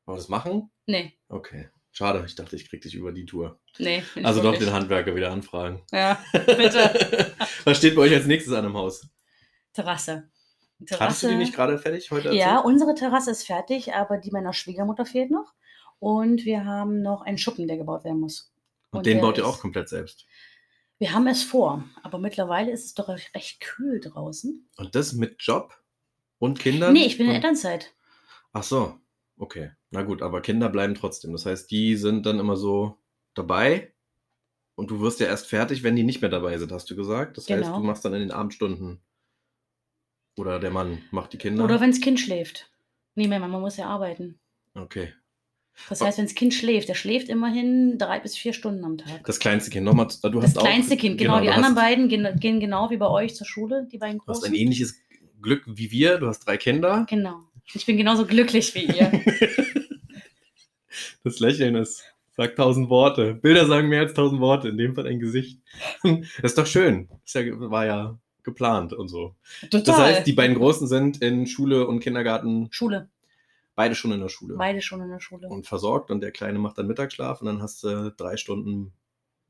Wollen 0.06 0.16
wir 0.16 0.22
das 0.22 0.30
machen? 0.30 0.70
Nee, 0.86 1.14
Okay. 1.30 1.70
Schade, 1.94 2.24
ich 2.26 2.36
dachte, 2.36 2.56
ich 2.56 2.70
krieg 2.70 2.82
dich 2.82 2.96
über 2.96 3.12
die 3.12 3.26
Tour. 3.26 3.60
nee. 3.78 4.02
Also 4.24 4.42
doch 4.42 4.58
den 4.58 4.72
Handwerker 4.72 5.14
wieder 5.14 5.30
anfragen. 5.30 5.82
Ja, 5.92 6.24
bitte. 6.32 7.34
Was 7.66 7.78
steht 7.80 7.96
bei 7.98 8.04
euch 8.04 8.14
als 8.14 8.28
nächstes 8.28 8.54
an 8.54 8.64
im 8.64 8.76
Haus? 8.76 9.10
Terrasse. 9.74 10.30
Terrasse. 10.86 11.04
Hattest 11.04 11.24
du 11.24 11.28
die 11.28 11.36
nicht 11.36 11.54
gerade 11.54 11.78
fertig 11.78 12.10
heute? 12.12 12.34
Ja, 12.34 12.52
erzählt? 12.56 12.66
unsere 12.66 12.96
Terrasse 12.96 13.32
ist 13.32 13.46
fertig, 13.46 13.94
aber 13.94 14.18
die 14.20 14.32
meiner 14.32 14.54
Schwiegermutter 14.54 15.06
fehlt 15.06 15.32
noch. 15.32 15.54
Und 16.00 16.46
wir 16.46 16.64
haben 16.64 17.02
noch 17.02 17.24
einen 17.24 17.38
Schuppen, 17.38 17.68
der 17.68 17.76
gebaut 17.76 18.06
werden 18.06 18.22
muss. 18.22 18.54
Und, 18.92 19.00
und 19.00 19.06
den 19.06 19.20
baut 19.20 19.38
ihr 19.38 19.46
auch 19.46 19.60
komplett 19.60 19.90
selbst. 19.90 20.26
Wir 21.02 21.14
haben 21.14 21.26
es 21.26 21.42
vor, 21.42 21.84
aber 22.04 22.20
mittlerweile 22.20 22.72
ist 22.72 22.86
es 22.86 22.94
doch 22.94 23.08
recht- 23.10 23.60
kühl 23.60 24.00
draußen. 24.00 24.70
Und 24.78 24.94
das 24.94 25.14
mit 25.14 25.42
Job 25.42 25.74
und 26.38 26.60
Kindern? 26.60 26.94
Nee, 26.94 27.06
ich 27.06 27.18
bin 27.18 27.26
in 27.26 27.32
und... 27.32 27.36
Elternzeit. 27.38 27.96
Ach 28.54 28.62
so, 28.62 29.00
okay. 29.36 29.72
Na 29.90 30.04
gut, 30.04 30.22
aber 30.22 30.42
Kinder 30.42 30.70
bleiben 30.70 30.94
trotzdem. 30.94 31.32
Das 31.32 31.48
heißt, 31.48 31.72
die 31.72 31.96
sind 31.96 32.28
dann 32.28 32.40
immer 32.40 32.56
so 32.56 33.00
dabei 33.34 33.96
und 34.76 34.92
du 34.92 35.00
wirst 35.02 35.20
ja 35.20 35.26
erst 35.26 35.48
fertig, 35.48 35.82
wenn 35.82 35.96
die 35.96 36.04
nicht 36.04 36.22
mehr 36.22 36.30
dabei 36.30 36.60
sind, 36.60 36.72
hast 36.72 36.88
du 36.92 36.96
gesagt. 36.96 37.36
Das 37.38 37.50
heißt, 37.50 37.64
Genau. 37.64 37.78
du 37.80 37.84
machst 37.84 38.06
dann 38.06 38.14
in 38.14 38.20
den 38.20 38.32
Abendstunden 38.32 39.02
oder 40.38 40.60
der 40.60 40.70
Mann 40.70 41.02
macht 41.10 41.34
die 41.34 41.40
Kinder. 41.40 41.64
Oder 41.64 41.82
wenn 41.82 41.90
das 41.90 42.00
Kind 42.02 42.20
schläft. 42.20 42.72
Nee, 43.16 43.28
mehr, 43.28 43.40
man 43.40 43.50
muss 43.50 43.76
ja 43.78 43.88
arbeiten. 43.88 44.40
okay. 44.76 45.14
Das 45.90 46.02
heißt, 46.02 46.18
wenn 46.18 46.26
das 46.26 46.36
Kind 46.36 46.54
schläft, 46.54 46.90
der 46.90 46.96
schläft 46.96 47.30
immerhin 47.30 47.98
drei 47.98 48.20
bis 48.20 48.38
vier 48.38 48.54
Stunden 48.54 48.84
am 48.86 48.98
Tag. 48.98 49.24
Das 49.26 49.40
kleinste 49.40 49.70
Kind 49.72 49.86
nochmal. 49.86 50.08
Du 50.22 50.30
Das 50.30 50.44
hast 50.52 50.58
auch, 50.58 50.64
kleinste 50.64 50.98
Kind, 50.98 51.18
genau. 51.18 51.40
die 51.40 51.48
du 51.48 51.54
anderen 51.54 51.76
hast, 51.76 51.82
beiden 51.84 52.08
gehen, 52.10 52.28
gehen 52.40 52.60
genau 52.60 52.90
wie 52.90 52.98
bei 52.98 53.08
euch 53.08 53.36
zur 53.36 53.48
Schule, 53.48 53.88
die 53.92 53.98
beiden 53.98 54.18
Du 54.20 54.24
hast 54.28 54.40
großen. 54.42 54.54
ein 54.54 54.56
ähnliches 54.60 54.96
Glück 55.42 55.64
wie 55.68 55.92
wir. 55.92 56.18
Du 56.18 56.28
hast 56.28 56.40
drei 56.48 56.58
Kinder. 56.58 57.06
Genau. 57.10 57.40
Ich 57.74 57.86
bin 57.86 57.98
genauso 57.98 58.26
glücklich 58.26 58.74
wie 58.76 58.86
ihr. 58.86 59.12
Das 61.24 61.40
Lächeln 61.40 61.76
ist, 61.76 62.04
sagt 62.36 62.58
tausend 62.58 62.90
Worte. 62.90 63.34
Bilder 63.36 63.66
sagen 63.68 63.88
mehr 63.90 64.02
als 64.02 64.14
tausend 64.14 64.42
Worte, 64.42 64.70
in 64.70 64.78
dem 64.78 64.96
Fall 64.96 65.08
ein 65.08 65.20
Gesicht. 65.20 65.60
Das 66.04 66.14
ist 66.44 66.58
doch 66.58 66.66
schön. 66.66 67.10
Das 67.32 67.36
war 67.36 67.86
ja 67.86 68.20
geplant 68.44 68.94
und 68.94 69.08
so. 69.08 69.36
Total. 69.70 69.84
Das 69.84 69.98
heißt, 69.98 70.28
die 70.28 70.34
beiden 70.34 70.56
Großen 70.56 70.88
sind 70.88 71.22
in 71.22 71.46
Schule 71.48 71.88
und 71.88 72.00
Kindergarten, 72.00 72.68
Schule. 72.72 73.10
Beide 73.82 73.96
schon 73.96 74.12
in 74.12 74.20
der 74.20 74.30
Schule. 74.30 74.56
Beide 74.58 74.80
schon 74.82 75.02
in 75.02 75.10
der 75.10 75.20
Schule. 75.20 75.48
Und 75.48 75.66
versorgt 75.66 76.12
und 76.12 76.22
der 76.22 76.32
Kleine 76.32 76.60
macht 76.60 76.78
dann 76.78 76.86
Mittagsschlaf 76.86 77.42
und 77.42 77.48
dann 77.48 77.62
hast 77.64 77.84
du 77.84 78.12
drei 78.12 78.38
Stunden 78.38 78.94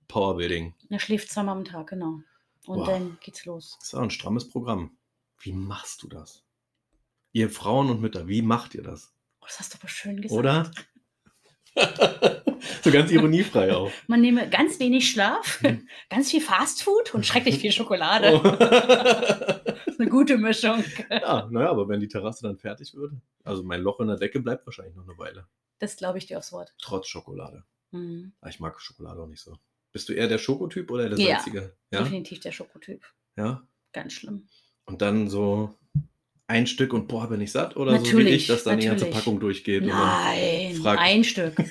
Powerbuilding. 0.08 0.74
er 0.90 1.00
schläft 1.00 1.30
zweimal 1.30 1.58
am 1.58 1.66
Tag, 1.66 1.88
genau. 1.88 2.22
Und 2.66 2.80
Wow. 2.80 2.88
dann 2.88 3.18
geht's 3.22 3.44
los. 3.46 3.76
Das 3.80 3.90
ist 3.90 3.94
auch 3.96 4.02
ein 4.04 4.10
strammes 4.10 4.48
Programm. 4.48 4.96
Wie 5.40 5.52
machst 5.52 6.04
du 6.04 6.08
das? 6.08 6.46
Ihr 7.34 7.50
Frauen 7.50 7.90
und 7.90 8.00
Mütter, 8.02 8.28
wie 8.28 8.42
macht 8.42 8.74
ihr 8.76 8.84
das? 8.84 9.14
Oh, 9.42 9.46
das 9.48 9.60
hast 9.60 9.74
du 9.74 9.78
aber 9.80 9.88
schön 9.90 10.22
gesagt. 10.22 10.40
Oder? 10.40 10.72
so 12.84 12.92
ganz 12.92 13.12
ironiefrei 13.12 13.74
auch. 13.76 13.92
Man 14.08 14.22
nehme 14.22 14.50
ganz 14.50 14.80
wenig 14.80 15.10
Schlaf, 15.10 15.60
Hm. 15.62 15.88
ganz 16.10 16.32
viel 16.32 16.42
Fastfood 16.42 17.14
und 17.14 17.26
schrecklich 17.26 17.58
viel 17.60 17.72
Schokolade. 17.72 18.34
Oh. 18.36 18.48
Das 18.50 19.78
ist 19.88 20.00
eine 20.00 20.10
gute 20.10 20.38
Mischung. 20.38 20.84
ja, 21.10 21.48
naja, 21.52 21.70
aber 21.70 21.88
wenn 21.88 22.00
die 22.00 22.08
Terrasse 22.08 22.44
dann 22.44 22.58
fertig 22.58 22.94
wird, 22.96 23.14
also 23.44 23.64
mein 23.64 23.82
Loch 23.82 24.00
in 24.00 24.08
der 24.08 24.18
Decke 24.18 24.40
bleibt 24.40 24.66
wahrscheinlich 24.66 24.96
noch 24.96 25.08
eine 25.08 25.18
Weile. 25.18 25.48
Das 25.80 25.96
glaube 25.98 26.18
ich 26.18 26.28
dir 26.28 26.38
aufs 26.38 26.52
Wort. 26.52 26.74
Trotz 26.80 27.08
Schokolade. 27.08 27.64
Ah, 27.94 28.48
Ich 28.50 28.60
mag 28.60 28.80
Schokolade 28.80 29.22
auch 29.22 29.28
nicht 29.28 29.42
so. 29.42 29.58
Bist 29.92 30.08
du 30.08 30.14
eher 30.14 30.28
der 30.30 30.38
Schokotyp 30.38 30.90
oder 30.92 31.10
der 31.10 31.18
Ja. 31.20 31.36
salzige? 31.36 31.76
Ja. 31.92 32.04
Definitiv 32.04 32.40
der 32.40 32.52
Schokotyp. 32.54 33.04
Ja. 33.36 33.64
Ganz 33.92 34.14
schlimm. 34.14 34.48
Und 34.86 35.02
dann 35.02 35.30
so 35.30 35.76
ein 36.52 36.68
Stück 36.68 36.94
und 36.94 37.08
boah, 37.08 37.30
bin 37.30 37.42
ich 37.42 37.52
satt? 37.52 37.78
Oder 37.78 37.92
so 37.92 37.98
wie 37.98 38.04
Natürlich, 38.04 38.36
ich, 38.36 38.48
dass 38.48 38.64
dann 38.64 38.80
die 38.80 38.86
ganze 38.88 39.06
natürlich. 39.06 39.24
Packung 39.24 39.40
durchgeht? 39.40 39.86
Nein, 39.86 40.86
ein 40.86 41.24
Stück. 41.24 41.56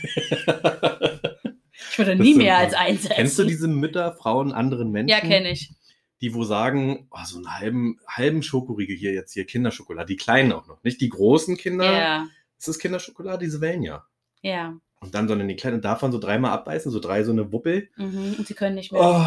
Ich 1.93 1.99
würde 1.99 2.15
nie 2.15 2.35
mehr 2.35 2.57
als 2.57 2.73
eins 2.73 3.05
essen. 3.05 3.15
Kennst 3.15 3.39
du 3.39 3.45
diese 3.45 3.67
Mütter, 3.67 4.13
Frauen, 4.13 4.53
anderen 4.53 4.91
Menschen? 4.91 5.09
Ja, 5.09 5.21
kenne 5.21 5.51
ich. 5.51 5.75
Die 6.21 6.35
wo 6.35 6.45
sagen, 6.45 7.09
oh, 7.11 7.19
so 7.25 7.39
einen 7.39 7.59
halben, 7.59 7.99
halben 8.07 8.43
Schokoriegel 8.43 8.97
hier 8.97 9.13
jetzt 9.13 9.33
hier, 9.33 9.45
Kinderschokolade, 9.45 10.07
die 10.07 10.17
kleinen 10.17 10.53
auch 10.53 10.67
noch. 10.67 10.83
Nicht 10.85 11.01
die 11.01 11.09
großen 11.09 11.57
Kinder. 11.57 11.93
Ja, 11.93 12.27
Ist 12.59 12.69
das 12.69 12.79
Kinderschokolade? 12.79 13.45
Diese 13.45 13.61
Wellen 13.61 13.83
ja. 13.83 14.07
ja. 14.41 14.77
Und 15.01 15.15
dann, 15.15 15.27
sondern 15.27 15.49
die 15.49 15.57
kleinen, 15.57 15.83
davon 15.83 16.13
so 16.13 16.19
dreimal 16.19 16.53
abbeißen, 16.53 16.93
so 16.93 17.01
drei 17.01 17.25
so 17.25 17.33
eine 17.33 17.53
Wuppel. 17.53 17.89
Mhm. 17.97 18.37
Und 18.39 18.47
sie 18.47 18.55
können 18.55 18.77
nicht 18.77 18.93
mehr. 18.93 19.03
Oh. 19.03 19.25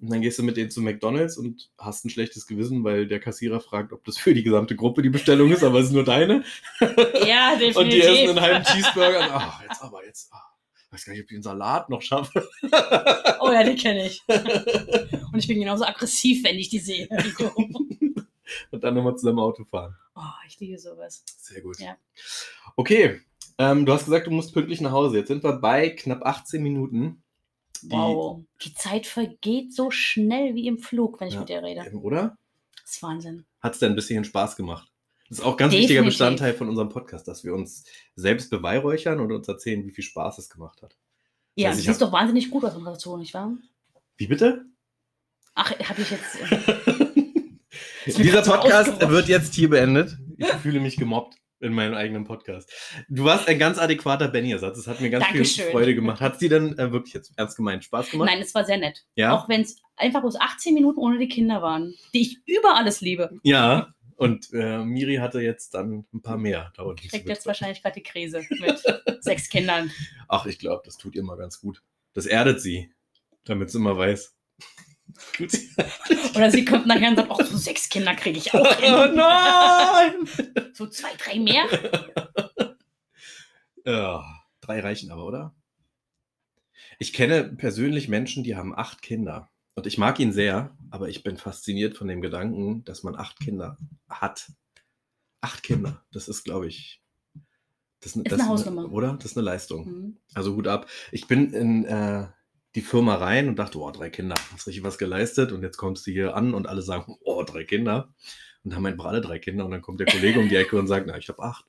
Und 0.00 0.10
dann 0.10 0.20
gehst 0.20 0.38
du 0.38 0.42
mit 0.42 0.58
denen 0.58 0.70
zu 0.70 0.82
McDonalds 0.82 1.38
und 1.38 1.70
hast 1.78 2.04
ein 2.04 2.10
schlechtes 2.10 2.46
Gewissen, 2.46 2.84
weil 2.84 3.06
der 3.06 3.18
Kassierer 3.18 3.60
fragt, 3.60 3.94
ob 3.94 4.04
das 4.04 4.18
für 4.18 4.34
die 4.34 4.42
gesamte 4.42 4.76
Gruppe 4.76 5.00
die 5.00 5.08
Bestellung 5.08 5.50
ist, 5.50 5.64
aber 5.64 5.78
es 5.78 5.86
ist 5.86 5.92
nur 5.92 6.04
deine. 6.04 6.44
Ja, 7.26 7.56
definitiv. 7.56 7.76
Und 7.76 7.92
die 7.92 8.00
essen 8.02 8.28
einen 8.30 8.40
halben 8.40 8.64
Cheeseburger. 8.64 9.20
Und, 9.20 9.30
ach, 9.32 9.62
jetzt 9.62 9.82
aber, 9.82 10.04
jetzt. 10.04 10.30
Ach, 10.32 10.50
weiß 10.90 11.04
gar 11.04 11.12
nicht, 11.12 11.22
ob 11.22 11.30
ich 11.30 11.36
den 11.36 11.42
Salat 11.42 11.88
noch 11.88 12.02
schaffe. 12.02 12.48
Oh 13.38 13.52
ja, 13.52 13.62
die 13.62 13.76
kenne 13.76 14.06
ich. 14.06 14.24
Und 14.26 15.38
ich 15.38 15.46
bin 15.46 15.60
genauso 15.60 15.84
aggressiv, 15.84 16.42
wenn 16.42 16.56
ich 16.56 16.68
die 16.68 16.80
sehe. 16.80 17.08
Und 18.70 18.82
dann 18.82 18.94
nochmal 18.94 19.16
zusammen 19.16 19.38
Auto 19.38 19.64
fahren. 19.64 19.94
Oh, 20.16 20.20
ich 20.48 20.58
liebe 20.58 20.78
sowas. 20.78 21.22
Sehr 21.38 21.60
gut. 21.60 21.78
Ja. 21.78 21.96
Okay, 22.74 23.20
ähm, 23.58 23.86
du 23.86 23.92
hast 23.92 24.06
gesagt, 24.06 24.26
du 24.26 24.30
musst 24.30 24.52
pünktlich 24.52 24.80
nach 24.80 24.90
Hause. 24.90 25.18
Jetzt 25.18 25.28
sind 25.28 25.44
wir 25.44 25.52
bei 25.52 25.90
knapp 25.90 26.24
18 26.24 26.62
Minuten. 26.62 27.22
Die, 27.80 27.90
Wow. 27.90 28.42
Die 28.62 28.74
Zeit 28.74 29.06
vergeht 29.06 29.74
so 29.74 29.90
schnell 29.90 30.54
wie 30.54 30.66
im 30.66 30.78
Flug, 30.78 31.20
wenn 31.20 31.28
ich 31.28 31.34
Ja. 31.34 31.40
mit 31.40 31.48
dir 31.48 31.62
rede. 31.62 31.80
Ähm, 31.86 31.98
Oder? 32.02 32.36
Das 32.82 32.92
ist 32.96 33.02
Wahnsinn. 33.02 33.44
Hat 33.60 33.74
es 33.74 33.78
denn 33.80 33.92
ein 33.92 33.96
bisschen 33.96 34.24
Spaß 34.24 34.56
gemacht? 34.56 34.92
Das 35.28 35.38
ist 35.38 35.44
auch 35.44 35.52
ein 35.52 35.56
ganz 35.56 35.72
wichtiger 35.72 36.02
Definitiv. 36.02 36.18
Bestandteil 36.18 36.54
von 36.54 36.68
unserem 36.68 36.88
Podcast, 36.88 37.26
dass 37.26 37.42
wir 37.42 37.52
uns 37.52 37.84
selbst 38.14 38.48
beweihräuchern 38.50 39.18
und 39.20 39.32
uns 39.32 39.48
erzählen, 39.48 39.84
wie 39.84 39.90
viel 39.90 40.04
Spaß 40.04 40.38
es 40.38 40.48
gemacht 40.48 40.82
hat. 40.82 40.96
Ja, 41.56 41.68
heißt, 41.70 41.78
du 41.78 41.80
ich 41.80 41.86
siehst 41.86 42.00
hab- 42.00 42.08
doch 42.08 42.12
wahnsinnig 42.12 42.48
gut 42.50 42.64
aus 42.64 42.74
in 42.76 42.82
Relation, 42.82 43.18
nicht 43.20 43.34
wahr? 43.34 43.52
Wie 44.16 44.26
bitte? 44.28 44.66
Ach, 45.54 45.70
habe 45.70 46.02
ich 46.02 46.10
jetzt. 46.10 46.40
äh, 48.06 48.06
Dieser 48.22 48.42
Podcast 48.42 49.00
wird 49.08 49.26
jetzt 49.28 49.54
hier 49.54 49.68
beendet. 49.70 50.16
Ich 50.36 50.46
fühle 50.46 50.78
mich 50.80 50.96
gemobbt 50.96 51.36
in 51.66 51.74
meinem 51.74 51.94
eigenen 51.94 52.24
Podcast. 52.24 52.72
Du 53.08 53.24
warst 53.24 53.48
ein 53.48 53.58
ganz 53.58 53.78
adäquater 53.78 54.28
Benny-Ersatz. 54.28 54.78
Es 54.78 54.86
hat 54.86 55.00
mir 55.00 55.10
ganz 55.10 55.26
viel 55.26 55.34
Dankeschön. 55.34 55.70
Freude 55.72 55.94
gemacht. 55.94 56.20
Hat 56.20 56.38
sie 56.38 56.48
denn 56.48 56.78
äh, 56.78 56.92
wirklich 56.92 57.12
jetzt 57.12 57.32
ernst 57.36 57.56
gemeint 57.56 57.84
Spaß 57.84 58.10
gemacht? 58.10 58.30
Nein, 58.30 58.40
es 58.40 58.54
war 58.54 58.64
sehr 58.64 58.78
nett. 58.78 59.04
Ja? 59.16 59.36
Auch 59.36 59.48
wenn 59.48 59.60
es 59.60 59.76
einfach 59.96 60.20
bloß 60.20 60.40
18 60.40 60.72
Minuten 60.72 60.98
ohne 60.98 61.18
die 61.18 61.28
Kinder 61.28 61.60
waren, 61.60 61.94
die 62.14 62.22
ich 62.22 62.38
über 62.46 62.76
alles 62.76 63.00
liebe. 63.00 63.38
Ja. 63.42 63.92
Und 64.16 64.50
äh, 64.54 64.78
Miri 64.78 65.16
hatte 65.16 65.40
jetzt 65.40 65.74
dann 65.74 66.06
ein 66.14 66.22
paar 66.22 66.38
mehr. 66.38 66.72
Da 66.74 66.84
unten 66.84 67.06
Kriegt 67.06 67.28
jetzt 67.28 67.46
wahrscheinlich 67.46 67.82
gerade 67.82 67.96
die 67.96 68.02
Krise 68.02 68.42
mit 68.48 68.82
sechs 69.22 69.50
Kindern. 69.50 69.90
Ach, 70.26 70.46
ich 70.46 70.58
glaube, 70.58 70.82
das 70.86 70.96
tut 70.96 71.14
ihr 71.14 71.22
mal 71.22 71.36
ganz 71.36 71.60
gut. 71.60 71.82
Das 72.14 72.24
erdet 72.24 72.62
sie, 72.62 72.90
damit 73.44 73.70
sie 73.70 73.76
immer 73.76 73.98
weiß. 73.98 74.34
Oder 76.34 76.50
sie 76.50 76.64
kommt 76.64 76.86
nachher 76.86 77.10
und 77.10 77.16
sagt, 77.16 77.30
oh, 77.30 77.42
so 77.42 77.56
sechs 77.56 77.88
Kinder 77.88 78.14
kriege 78.14 78.38
ich 78.38 78.52
auch 78.52 78.60
oh 78.60 79.04
hin. 79.04 79.14
nein! 79.14 80.72
So 80.74 80.86
zwei, 80.86 81.10
drei 81.18 81.38
mehr. 81.38 81.66
Ja, 83.88 84.24
drei 84.60 84.80
reichen 84.80 85.12
aber, 85.12 85.24
oder? 85.24 85.54
Ich 86.98 87.12
kenne 87.12 87.44
persönlich 87.44 88.08
Menschen, 88.08 88.42
die 88.42 88.56
haben 88.56 88.74
acht 88.76 89.00
Kinder. 89.00 89.48
Und 89.76 89.86
ich 89.86 89.96
mag 89.96 90.18
ihn 90.18 90.32
sehr, 90.32 90.76
aber 90.90 91.08
ich 91.08 91.22
bin 91.22 91.36
fasziniert 91.36 91.96
von 91.96 92.08
dem 92.08 92.20
Gedanken, 92.20 92.82
dass 92.84 93.04
man 93.04 93.14
acht 93.14 93.38
Kinder 93.38 93.78
hat. 94.08 94.50
Acht 95.40 95.62
Kinder, 95.62 96.04
das 96.10 96.26
ist, 96.26 96.42
glaube 96.42 96.66
ich, 96.66 97.00
das, 98.00 98.16
Ist 98.16 98.30
das 98.30 98.40
eine 98.40 98.48
Hausnummer. 98.48 98.90
Oder? 98.90 99.14
Das 99.14 99.32
ist 99.32 99.36
eine 99.36 99.44
Leistung. 99.44 99.86
Hm. 99.86 100.16
Also 100.34 100.54
Hut 100.54 100.68
ab. 100.68 100.88
Ich 101.12 101.26
bin 101.26 101.52
in 101.52 101.84
äh, 101.84 102.26
die 102.76 102.82
Firma 102.82 103.14
rein 103.14 103.48
und 103.48 103.58
dachte, 103.58 103.80
oh, 103.80 103.90
drei 103.90 104.10
Kinder, 104.10 104.36
hast 104.52 104.66
richtig 104.66 104.84
was 104.84 104.98
geleistet. 104.98 105.50
Und 105.50 105.62
jetzt 105.62 105.78
kommst 105.78 106.06
du 106.06 106.10
hier 106.12 106.36
an 106.36 106.54
und 106.54 106.68
alle 106.68 106.82
sagen, 106.82 107.16
oh, 107.24 107.42
drei 107.42 107.64
Kinder. 107.64 108.14
Und 108.62 108.74
haben 108.74 108.86
einfach 108.86 109.06
alle 109.06 109.20
drei 109.20 109.38
Kinder. 109.38 109.64
Und 109.64 109.70
dann 109.70 109.82
kommt 109.82 109.98
der 109.98 110.06
Kollege 110.06 110.38
um 110.38 110.48
die 110.48 110.56
Ecke 110.56 110.78
und 110.78 110.86
sagt, 110.86 111.06
na, 111.06 111.16
ich 111.16 111.28
habe 111.28 111.42
acht. 111.42 111.64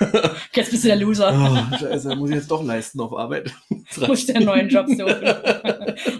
Jetzt 0.52 0.70
bist 0.72 0.82
du 0.82 0.88
der 0.88 0.96
Loser. 0.96 1.32
Oh, 1.32 1.76
scheiße, 1.76 2.16
muss 2.16 2.30
ich 2.30 2.36
jetzt 2.36 2.50
doch 2.50 2.64
leisten 2.64 2.98
auf 3.00 3.16
Arbeit. 3.16 3.54
Dir 3.96 4.36
einen 4.36 4.46
neuen 4.46 4.68
Job 4.68 4.88
suchen. 4.88 5.24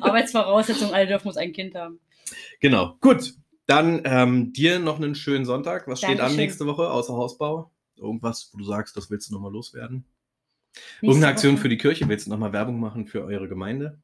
Arbeitsvoraussetzung, 0.02 0.92
alle 0.92 1.08
dürfen 1.08 1.26
muss 1.26 1.36
ein 1.36 1.52
Kind 1.52 1.74
haben. 1.74 1.98
Genau. 2.60 2.96
Gut. 3.00 3.34
Dann 3.66 4.02
ähm, 4.04 4.52
dir 4.52 4.78
noch 4.78 4.98
einen 5.00 5.14
schönen 5.16 5.46
Sonntag. 5.46 5.88
Was 5.88 5.98
steht 5.98 6.10
an 6.10 6.18
Dankeschön. 6.18 6.36
nächste 6.36 6.66
Woche 6.66 6.90
außer 6.90 7.14
Hausbau? 7.14 7.72
Irgendwas, 7.96 8.50
wo 8.52 8.58
du 8.58 8.64
sagst, 8.64 8.96
das 8.96 9.10
willst 9.10 9.30
du 9.30 9.34
nochmal 9.34 9.52
loswerden? 9.52 10.04
Nächste 10.74 11.06
Irgendeine 11.06 11.32
Aktion 11.32 11.54
Woche- 11.54 11.62
für 11.62 11.68
die 11.70 11.78
Kirche? 11.78 12.08
Willst 12.08 12.26
du 12.26 12.30
nochmal 12.30 12.52
Werbung 12.52 12.78
machen 12.78 13.06
für 13.06 13.24
eure 13.24 13.48
Gemeinde? 13.48 14.02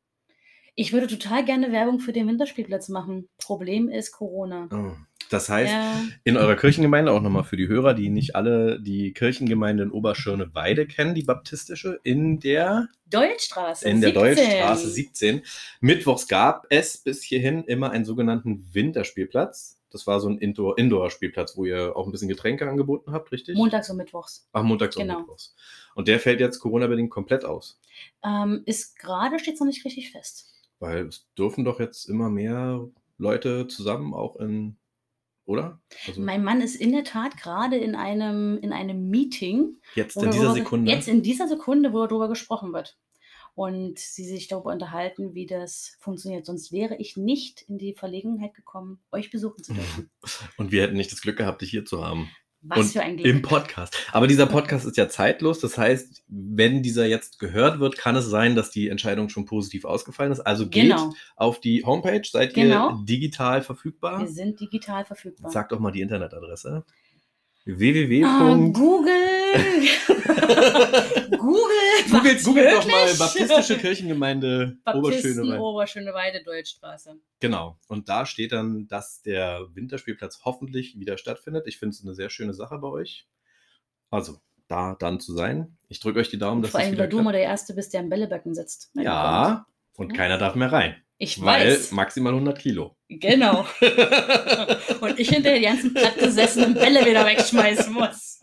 Ich 0.74 0.92
würde 0.92 1.06
total 1.06 1.44
gerne 1.44 1.72
Werbung 1.72 2.00
für 2.00 2.12
den 2.12 2.26
Winterspielplatz 2.28 2.88
machen. 2.88 3.28
Problem 3.38 3.88
ist 3.88 4.12
Corona. 4.12 4.68
Oh. 4.72 4.96
Das 5.28 5.48
heißt, 5.48 5.72
Ja. 5.72 5.94
in 6.24 6.36
eurer 6.36 6.56
Kirchengemeinde, 6.56 7.12
auch 7.12 7.20
nochmal 7.22 7.44
für 7.44 7.56
die 7.56 7.68
Hörer, 7.68 7.94
die 7.94 8.08
nicht 8.08 8.34
alle 8.34 8.80
die 8.80 9.12
Kirchengemeinde 9.12 9.84
in 9.84 9.90
Oberschöneweide 9.92 10.86
kennen, 10.86 11.14
die 11.14 11.22
baptistische, 11.22 12.00
in 12.02 12.40
der, 12.40 12.88
Deutschstraße. 13.06 13.88
in 13.88 14.00
der 14.00 14.10
17. 14.10 14.22
Deutschstraße 14.36 14.88
17. 14.90 15.42
Mittwochs 15.80 16.26
gab 16.26 16.66
es 16.70 16.98
bis 16.98 17.22
hierhin 17.22 17.62
immer 17.64 17.90
einen 17.90 18.04
sogenannten 18.04 18.66
Winterspielplatz. 18.72 19.76
Das 19.92 20.06
war 20.06 20.20
so 20.20 20.28
ein 20.28 20.38
Indoor- 20.38 20.78
Indoor-Spielplatz, 20.78 21.56
wo 21.56 21.64
ihr 21.64 21.96
auch 21.96 22.06
ein 22.06 22.12
bisschen 22.12 22.28
Getränke 22.28 22.68
angeboten 22.68 23.12
habt, 23.12 23.30
richtig? 23.32 23.56
Montags 23.56 23.90
und 23.90 23.96
Mittwochs. 23.98 24.48
Ach, 24.52 24.62
montags 24.62 24.96
und 24.96 25.02
Genau. 25.02 25.20
Mittwochs. 25.20 25.54
Und 25.94 26.08
der 26.08 26.18
fällt 26.20 26.40
jetzt 26.40 26.58
Corona-bedingt 26.60 27.10
komplett 27.10 27.44
aus. 27.44 27.78
Ähm, 28.24 28.62
ist 28.66 28.98
gerade 28.98 29.38
steht 29.38 29.58
noch 29.60 29.66
nicht 29.66 29.84
richtig 29.84 30.10
fest. 30.12 30.46
Weil 30.80 31.06
es 31.06 31.28
dürfen 31.38 31.64
doch 31.64 31.78
jetzt 31.78 32.06
immer 32.08 32.30
mehr 32.30 32.88
Leute 33.18 33.68
zusammen, 33.68 34.14
auch 34.14 34.36
in, 34.36 34.76
oder? 35.44 35.80
Also 36.06 36.20
Mein 36.22 36.42
Mann 36.42 36.60
ist 36.62 36.74
in 36.74 36.92
der 36.92 37.04
Tat 37.04 37.36
gerade 37.36 37.76
in 37.76 37.94
einem, 37.94 38.58
in 38.62 38.72
einem 38.72 39.08
Meeting. 39.10 39.76
jetzt 39.94 40.16
in 40.16 40.30
dieser 40.30 40.44
darüber- 40.44 40.54
Sekunde. 40.54 40.90
Jetzt 40.90 41.06
in 41.08 41.22
dieser 41.22 41.46
Sekunde, 41.48 41.92
wo 41.92 42.06
darüber 42.06 42.28
gesprochen 42.28 42.72
wird. 42.72 42.98
Und 43.54 43.98
sie 43.98 44.24
sich 44.24 44.48
darüber 44.48 44.72
unterhalten, 44.72 45.34
wie 45.34 45.44
das 45.44 45.96
funktioniert. 46.00 46.46
Sonst 46.46 46.72
wäre 46.72 46.96
ich 46.96 47.16
nicht 47.16 47.62
in 47.68 47.76
die 47.78 47.94
Verlegenheit 47.94 48.54
gekommen, 48.54 49.00
euch 49.12 49.30
besuchen 49.30 49.62
zu 49.62 49.74
dürfen. 49.74 50.10
Und 50.56 50.72
wir 50.72 50.82
hätten 50.82 50.96
nicht 50.96 51.12
das 51.12 51.20
Glück 51.20 51.36
gehabt, 51.36 51.60
dich 51.60 51.70
hier 51.70 51.84
zu 51.84 52.02
haben. 52.02 52.30
Was 52.62 52.78
Und 52.78 52.86
für 52.88 53.00
ein 53.02 53.16
Glück. 53.16 53.26
Im 53.26 53.40
Podcast. 53.40 53.96
Aber 54.12 54.26
dieser 54.26 54.44
Podcast 54.44 54.84
ist 54.84 54.98
ja 54.98 55.08
zeitlos. 55.08 55.60
Das 55.60 55.78
heißt, 55.78 56.22
wenn 56.28 56.82
dieser 56.82 57.06
jetzt 57.06 57.38
gehört 57.38 57.80
wird, 57.80 57.96
kann 57.96 58.16
es 58.16 58.26
sein, 58.26 58.54
dass 58.54 58.70
die 58.70 58.88
Entscheidung 58.88 59.30
schon 59.30 59.46
positiv 59.46 59.86
ausgefallen 59.86 60.30
ist. 60.30 60.40
Also 60.40 60.68
geht 60.68 60.82
Genau. 60.90 61.12
auf 61.36 61.60
die 61.60 61.84
Homepage. 61.84 62.20
Seid 62.30 62.52
Genau. 62.52 62.90
ihr 62.90 63.04
digital 63.06 63.62
verfügbar? 63.62 64.20
Wir 64.20 64.28
sind 64.28 64.60
digital 64.60 65.06
verfügbar. 65.06 65.50
Sag 65.50 65.70
doch 65.70 65.80
mal 65.80 65.90
die 65.90 66.02
Internetadresse. 66.02 66.84
Ah, 66.86 66.92
www. 67.64 68.72
Google. 68.72 69.39
Google. 69.52 71.30
Googelt, 71.38 72.08
macht's 72.10 72.44
googelt 72.44 72.72
doch 72.72 72.86
mal. 72.86 73.14
Baptistische 73.18 73.78
Kirchengemeinde 73.78 74.76
Oberschöneweide. 74.86 75.60
Oberschöneweide, 75.60 76.42
Deutschstraße. 76.44 77.16
Genau. 77.40 77.78
Und 77.88 78.08
da 78.08 78.26
steht 78.26 78.52
dann, 78.52 78.86
dass 78.88 79.22
der 79.22 79.66
Winterspielplatz 79.74 80.40
hoffentlich 80.44 80.98
wieder 80.98 81.18
stattfindet. 81.18 81.66
Ich 81.66 81.78
finde 81.78 81.94
es 81.94 82.02
eine 82.04 82.14
sehr 82.14 82.30
schöne 82.30 82.54
Sache 82.54 82.78
bei 82.78 82.88
euch. 82.88 83.26
Also, 84.10 84.38
da 84.68 84.96
dann 84.98 85.20
zu 85.20 85.32
sein. 85.34 85.76
Ich 85.88 86.00
drücke 86.00 86.20
euch 86.20 86.28
die 86.30 86.38
Daumen, 86.38 86.62
dass 86.62 86.70
Vor 86.72 86.80
es 86.80 86.86
allem, 86.86 86.92
wieder 86.94 87.04
weil 87.04 87.08
du 87.10 87.18
immer 87.18 87.32
der 87.32 87.42
Erste 87.42 87.74
bist, 87.74 87.92
der 87.92 88.00
im 88.00 88.08
Bällebecken 88.08 88.54
sitzt. 88.54 88.90
Ja, 88.94 89.66
und 89.96 90.10
Ja. 90.10 90.16
keiner 90.16 90.38
darf 90.38 90.54
mehr 90.54 90.72
rein. 90.72 90.96
Ich 91.22 91.42
Weil 91.44 91.72
weiß. 91.72 91.90
maximal 91.92 92.32
100 92.32 92.58
Kilo. 92.58 92.96
Genau. 93.08 93.66
Und 95.02 95.18
ich 95.18 95.28
hinterher 95.28 95.58
die 95.58 95.64
ganzen 95.66 95.92
platt 95.92 96.16
gesessenen 96.16 96.72
Bälle 96.72 97.04
wieder 97.04 97.26
wegschmeißen 97.26 97.92
muss. 97.92 98.40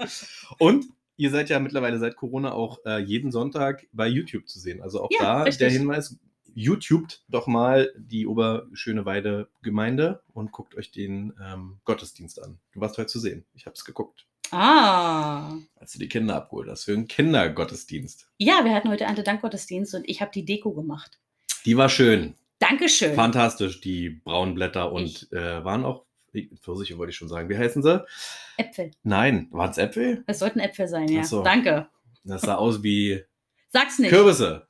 Und 0.60 0.86
ihr 1.18 1.30
seid 1.32 1.50
ja 1.50 1.60
mittlerweile 1.60 2.00
seit 2.00 2.16
Corona 2.16 2.54
auch 2.54 2.80
äh, 2.86 3.00
jeden 3.00 3.32
Sonntag 3.32 3.86
bei 3.92 4.08
YouTube 4.08 4.48
zu 4.48 4.60
sehen. 4.60 4.82
Also 4.82 5.02
auch 5.04 5.10
Ja, 5.12 5.24
da 5.24 5.44
richtig. 5.44 5.60
der 5.60 5.70
Hinweis, 5.72 6.18
YouTubet 6.54 7.24
doch 7.28 7.46
mal 7.46 7.92
die 7.98 8.26
Oberschöneweide 8.26 9.50
Gemeinde 9.62 10.22
und 10.34 10.52
guckt 10.52 10.76
euch 10.76 10.92
den 10.92 11.34
ähm, 11.44 11.80
Gottesdienst 11.86 12.42
an. 12.42 12.58
Du 12.72 12.80
warst 12.80 12.98
heute 12.98 13.08
zu 13.08 13.20
sehen. 13.20 13.46
Ich 13.54 13.66
habe 13.66 13.76
es 13.76 13.86
geguckt. 13.86 14.26
Ah. 14.52 15.52
Als 15.76 15.92
du 15.94 16.00
die 16.00 16.08
Kinder 16.08 16.36
abgeholt 16.36 16.70
hast 16.70 16.86
für 16.86 16.94
einen 16.94 17.08
Kindergottesdienst. 17.08 18.30
Ja, 18.38 18.64
wir 18.64 18.74
hatten 18.74 18.90
heute 18.90 19.04
Erntedankgottesdienst 19.04 19.94
und 19.94 20.08
ich 20.10 20.22
habe 20.22 20.32
die 20.34 20.46
Deko 20.46 20.74
gemacht. 20.74 21.20
Die 21.66 21.78
war 21.78 21.90
schön. 21.90 22.36
Dankeschön. 22.60 23.14
Fantastisch, 23.14 23.82
die 23.82 24.10
braunen 24.10 24.56
Blätter 24.56 24.92
und 24.92 25.32
äh, 25.32 25.64
waren 25.64 25.86
auch 25.86 26.07
Pfirsiche, 26.62 26.98
wollte 26.98 27.12
ich 27.12 27.18
schon 27.18 27.30
sagen. 27.30 27.50
Wie 27.50 27.58
heißen 27.58 27.82
sie? 27.82 28.06
Äpfel. 28.58 28.92
Nein, 29.04 29.48
waren 29.52 29.72
es 29.72 29.78
Äpfel? 29.78 30.24
Es 30.28 30.40
sollten 30.40 30.60
Äpfel 30.60 30.88
sein, 30.88 31.08
ja. 31.08 31.24
So. 31.24 31.44
Danke. 31.44 31.88
Das 32.24 32.42
sah 32.42 32.56
aus 32.56 32.84
wie 32.84 33.24
Sag's 33.70 34.00
nicht. 34.00 34.10
Kürbisse. 34.10 34.68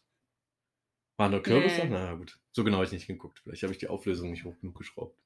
Waren 1.18 1.32
nur 1.32 1.42
Kürbisse? 1.44 1.82
Nee. 1.82 1.90
Na 1.90 2.14
gut. 2.14 2.38
So 2.52 2.64
genau 2.64 2.78
habe 2.78 2.86
ich 2.86 2.92
nicht 2.92 3.08
geguckt. 3.08 3.40
Vielleicht 3.44 3.64
habe 3.64 3.74
ich 3.74 3.80
die 3.80 3.88
Auflösung 3.88 4.32
nicht 4.32 4.44
hoch 4.44 4.60
genug 4.60 4.78
geschraubt. 4.78 5.18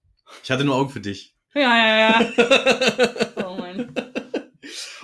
Ich 0.43 0.51
hatte 0.51 0.63
nur 0.63 0.75
Augen 0.75 0.89
für 0.89 1.01
dich. 1.01 1.35
Ja, 1.53 1.61
ja, 1.61 2.21
ja. 2.21 3.33
Oh 3.45 3.57
Mann. 3.57 3.93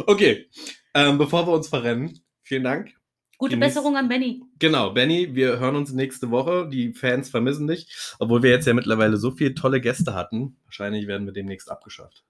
okay. 0.05 0.49
Ähm, 0.93 1.17
bevor 1.17 1.45
wir 1.47 1.53
uns 1.53 1.67
verrennen, 1.67 2.19
vielen 2.41 2.63
Dank. 2.63 2.93
Gute 3.37 3.51
Die 3.55 3.59
nächste- 3.59 3.79
Besserung 3.79 3.97
an 3.97 4.07
Benny. 4.09 4.43
Genau, 4.59 4.91
Benny, 4.91 5.35
wir 5.35 5.59
hören 5.59 5.75
uns 5.75 5.91
nächste 5.93 6.31
Woche. 6.31 6.67
Die 6.69 6.93
Fans 6.93 7.29
vermissen 7.29 7.67
dich, 7.67 7.87
obwohl 8.19 8.41
wir 8.41 8.49
jetzt 8.49 8.65
ja 8.65 8.73
mittlerweile 8.73 9.17
so 9.17 9.29
viele 9.31 9.53
tolle 9.53 9.79
Gäste 9.79 10.13
hatten. 10.15 10.57
Wahrscheinlich 10.65 11.05
werden 11.07 11.27
wir 11.27 11.33
demnächst 11.33 11.69
abgeschafft. 11.69 12.23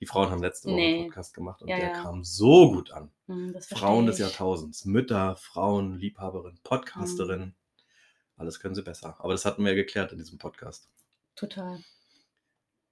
Die 0.00 0.06
Frauen 0.06 0.30
haben 0.30 0.40
letzte 0.42 0.68
Woche 0.68 0.76
Nee. 0.76 0.94
einen 0.94 1.04
Podcast 1.08 1.34
gemacht 1.34 1.60
und 1.60 1.68
Ja, 1.68 1.76
der 1.76 1.88
ja. 1.90 2.02
kam 2.02 2.24
so 2.24 2.72
gut 2.72 2.90
an. 2.90 3.10
Hm, 3.26 3.54
Frauen 3.68 4.06
des. 4.06 4.18
Jahrtausends. 4.18 4.86
Mütter, 4.86 5.36
Frauen, 5.36 5.98
Liebhaberin, 5.98 6.58
Podcasterin. 6.64 7.40
Mhm. 7.40 7.54
Alles 8.38 8.60
können 8.60 8.74
sie 8.74 8.82
besser. 8.82 9.16
Aber 9.18 9.34
das 9.34 9.44
hatten 9.44 9.62
wir 9.62 9.72
ja 9.72 9.76
geklärt 9.76 10.12
in 10.12 10.18
diesem 10.18 10.38
Podcast. 10.38 10.88
Total. 11.36 11.80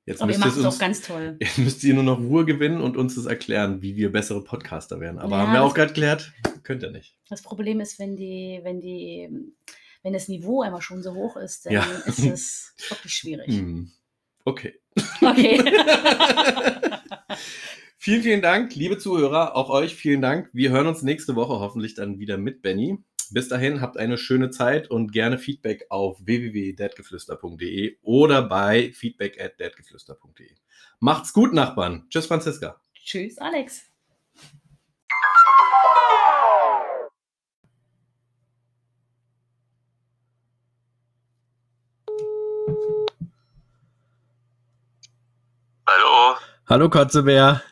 Jetzt 0.09 0.23
Aber 0.23 0.33
ihr 0.33 0.39
müsst, 0.39 0.47
macht 0.49 0.57
ihr 0.57 0.67
es 0.67 0.75
auch 0.75 0.79
ganz 0.79 1.03
toll. 1.03 1.37
jetzt 1.41 1.59
müsst 1.59 1.85
ihr 1.85 1.93
nur 1.93 2.03
noch 2.03 2.19
Ruhe 2.19 2.47
gewinnen 2.47 2.81
und 2.81 2.97
uns 2.97 3.15
das 3.17 3.27
erklären, 3.27 3.83
wie 3.83 3.95
wir 3.97 4.11
bessere 4.11 4.43
Podcaster 4.43 5.01
werden. 5.01 5.19
Aber 5.19 5.37
Ja, 5.37 5.43
haben 5.47 5.53
wir 5.53 5.63
auch 5.63 5.75
gerade 5.75 5.89
geklärt, 5.89 6.33
könnt 6.63 6.83
ihr 6.83 6.91
nicht. 6.91 7.19
Das 7.29 7.43
Problem 7.43 7.79
ist, 7.81 7.99
wenn 7.99 8.17
die, 8.17 8.61
wenn 8.63 8.81
die, 8.81 9.29
wenn 10.03 10.15
das 10.15 10.29
Niveau 10.29 10.63
einmal 10.63 10.81
schon 10.81 11.03
so 11.03 11.15
hoch 11.15 11.37
ist, 11.37 11.67
dann 11.67 11.75
Ja. 11.75 11.85
ist 12.07 12.21
es 12.21 12.75
wirklich 12.89 13.13
schwierig. 13.13 13.49
Hm. 13.49 13.91
Okay. 14.47 14.81
Okay. 15.21 15.63
Vielen, 18.01 18.23
vielen 18.23 18.43
Dank, 18.43 18.75
liebe 18.75 18.97
Zuhörer. 18.97 19.57
Auch 19.57 19.69
euch 19.71 19.95
vielen 19.95 20.23
Dank. 20.23 20.49
Wir 20.55 20.71
hören 20.71 20.87
uns 20.87 21.03
nächste 21.03 21.35
Woche 21.37 21.59
hoffentlich 21.61 21.95
dann 21.95 22.19
wieder 22.19 22.39
mit 22.39 22.63
Benny. 22.63 22.97
Bis 23.31 23.49
dahin, 23.49 23.81
habt 23.81 23.97
eine 23.97 24.19
schöne 24.19 24.51
Zeit 24.51 24.91
und 24.91 25.13
gerne 25.13 25.39
Feedback 25.39 25.87
auf 25.91 26.19
www.deadgeflüster.de 26.25 27.99
oder 28.03 28.43
bei 28.43 28.93
feedback 28.93 29.41
at 29.41 29.59
deadgeflüster.de. 29.61 30.51
Macht's 31.01 31.33
gut, 31.33 31.53
Nachbarn. 31.53 32.07
Tschüss, 32.11 32.27
Franziska. 32.27 32.81
Tschüss, 32.95 33.39
Alex. 33.39 33.83
Hallo, 45.87 46.37
Hallo, 46.69 46.91
Kotzebär. 46.91 47.63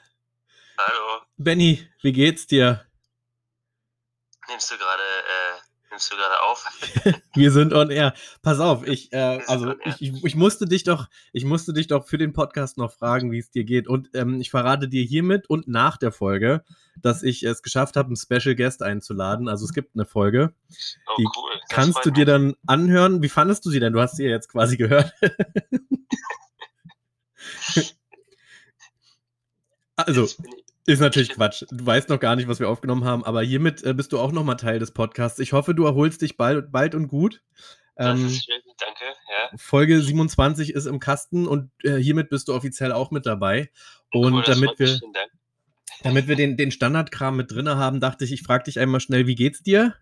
hallo. 0.78 1.22
Benny, 1.36 1.86
wie 2.02 2.12
geht's 2.12 2.46
dir? 2.46 2.86
Nimmst 4.48 4.70
du 4.70 4.78
gerade, 4.78 5.02
äh, 5.02 5.45
nimmst 5.96 6.12
du 6.12 6.16
gerade 6.16 6.42
auf? 6.42 6.64
Wir 7.34 7.50
sind 7.50 7.72
on 7.72 7.90
air. 7.90 8.12
Pass 8.42 8.60
auf, 8.60 8.86
ich, 8.86 9.10
äh, 9.12 9.40
also 9.46 9.74
ich, 9.84 10.00
ich, 10.02 10.24
ich 10.24 10.34
musste 10.36 10.66
dich 10.66 10.84
doch, 10.84 11.08
ich 11.32 11.44
musste 11.44 11.72
dich 11.72 11.86
doch 11.86 12.06
für 12.06 12.18
den 12.18 12.32
Podcast 12.34 12.76
noch 12.78 12.92
fragen, 12.92 13.32
wie 13.32 13.38
es 13.38 13.50
dir 13.50 13.64
geht. 13.64 13.88
Und 13.88 14.10
ähm, 14.14 14.40
ich 14.40 14.50
verrate 14.50 14.88
dir 14.88 15.02
hiermit 15.04 15.48
und 15.48 15.66
nach 15.68 15.96
der 15.96 16.12
Folge, 16.12 16.62
dass 17.00 17.22
ich 17.22 17.42
es 17.44 17.62
geschafft 17.62 17.96
habe, 17.96 18.08
einen 18.08 18.16
Special 18.16 18.54
Guest 18.54 18.82
einzuladen. 18.82 19.48
Also 19.48 19.64
es 19.64 19.72
gibt 19.72 19.94
eine 19.96 20.04
Folge. 20.04 20.52
Oh, 21.06 21.14
Die 21.18 21.24
cool. 21.24 21.50
das 21.60 21.68
Kannst 21.70 22.04
du 22.04 22.10
dir 22.10 22.26
mich. 22.26 22.26
dann 22.26 22.54
anhören? 22.66 23.22
Wie 23.22 23.28
fandest 23.30 23.64
du 23.64 23.70
sie 23.70 23.80
denn? 23.80 23.92
Du 23.94 24.00
hast 24.00 24.16
sie 24.16 24.24
ja 24.24 24.30
jetzt 24.30 24.48
quasi 24.48 24.76
gehört. 24.76 25.12
also, 29.96 30.22
Jetzt 30.22 30.42
bin 30.42 30.52
ich- 30.58 30.65
ist 30.86 31.00
natürlich 31.00 31.30
Quatsch. 31.30 31.64
Du 31.70 31.84
weißt 31.84 32.08
noch 32.08 32.20
gar 32.20 32.36
nicht, 32.36 32.48
was 32.48 32.60
wir 32.60 32.68
aufgenommen 32.68 33.04
haben, 33.04 33.24
aber 33.24 33.42
hiermit 33.42 33.82
äh, 33.82 33.92
bist 33.92 34.12
du 34.12 34.18
auch 34.18 34.32
nochmal 34.32 34.56
Teil 34.56 34.78
des 34.78 34.92
Podcasts. 34.92 35.38
Ich 35.40 35.52
hoffe, 35.52 35.74
du 35.74 35.84
erholst 35.84 36.22
dich 36.22 36.36
bald, 36.36 36.70
bald 36.70 36.94
und 36.94 37.08
gut. 37.08 37.42
Das 37.96 38.18
Ähm, 38.18 38.26
ist 38.26 38.44
schön, 38.44 38.60
danke. 38.78 39.04
Ja. 39.04 39.50
Folge 39.56 40.00
27 40.00 40.74
ist 40.74 40.86
im 40.86 41.00
Kasten 41.00 41.46
und 41.48 41.70
äh, 41.82 41.96
hiermit 41.96 42.28
bist 42.30 42.48
du 42.48 42.54
offiziell 42.54 42.92
auch 42.92 43.10
mit 43.10 43.26
dabei. 43.26 43.70
Und 44.12 44.34
cool, 44.34 44.42
das 44.42 44.54
damit 44.54 44.78
wir, 44.78 45.00
damit 46.02 46.28
wir 46.28 46.36
den, 46.36 46.56
den 46.56 46.70
Standardkram 46.70 47.36
mit 47.36 47.50
drin 47.50 47.68
haben, 47.68 48.00
dachte 48.00 48.24
ich, 48.24 48.32
ich 48.32 48.42
frage 48.42 48.64
dich 48.64 48.78
einmal 48.78 49.00
schnell, 49.00 49.26
wie 49.26 49.34
geht's 49.34 49.62
dir? 49.62 49.94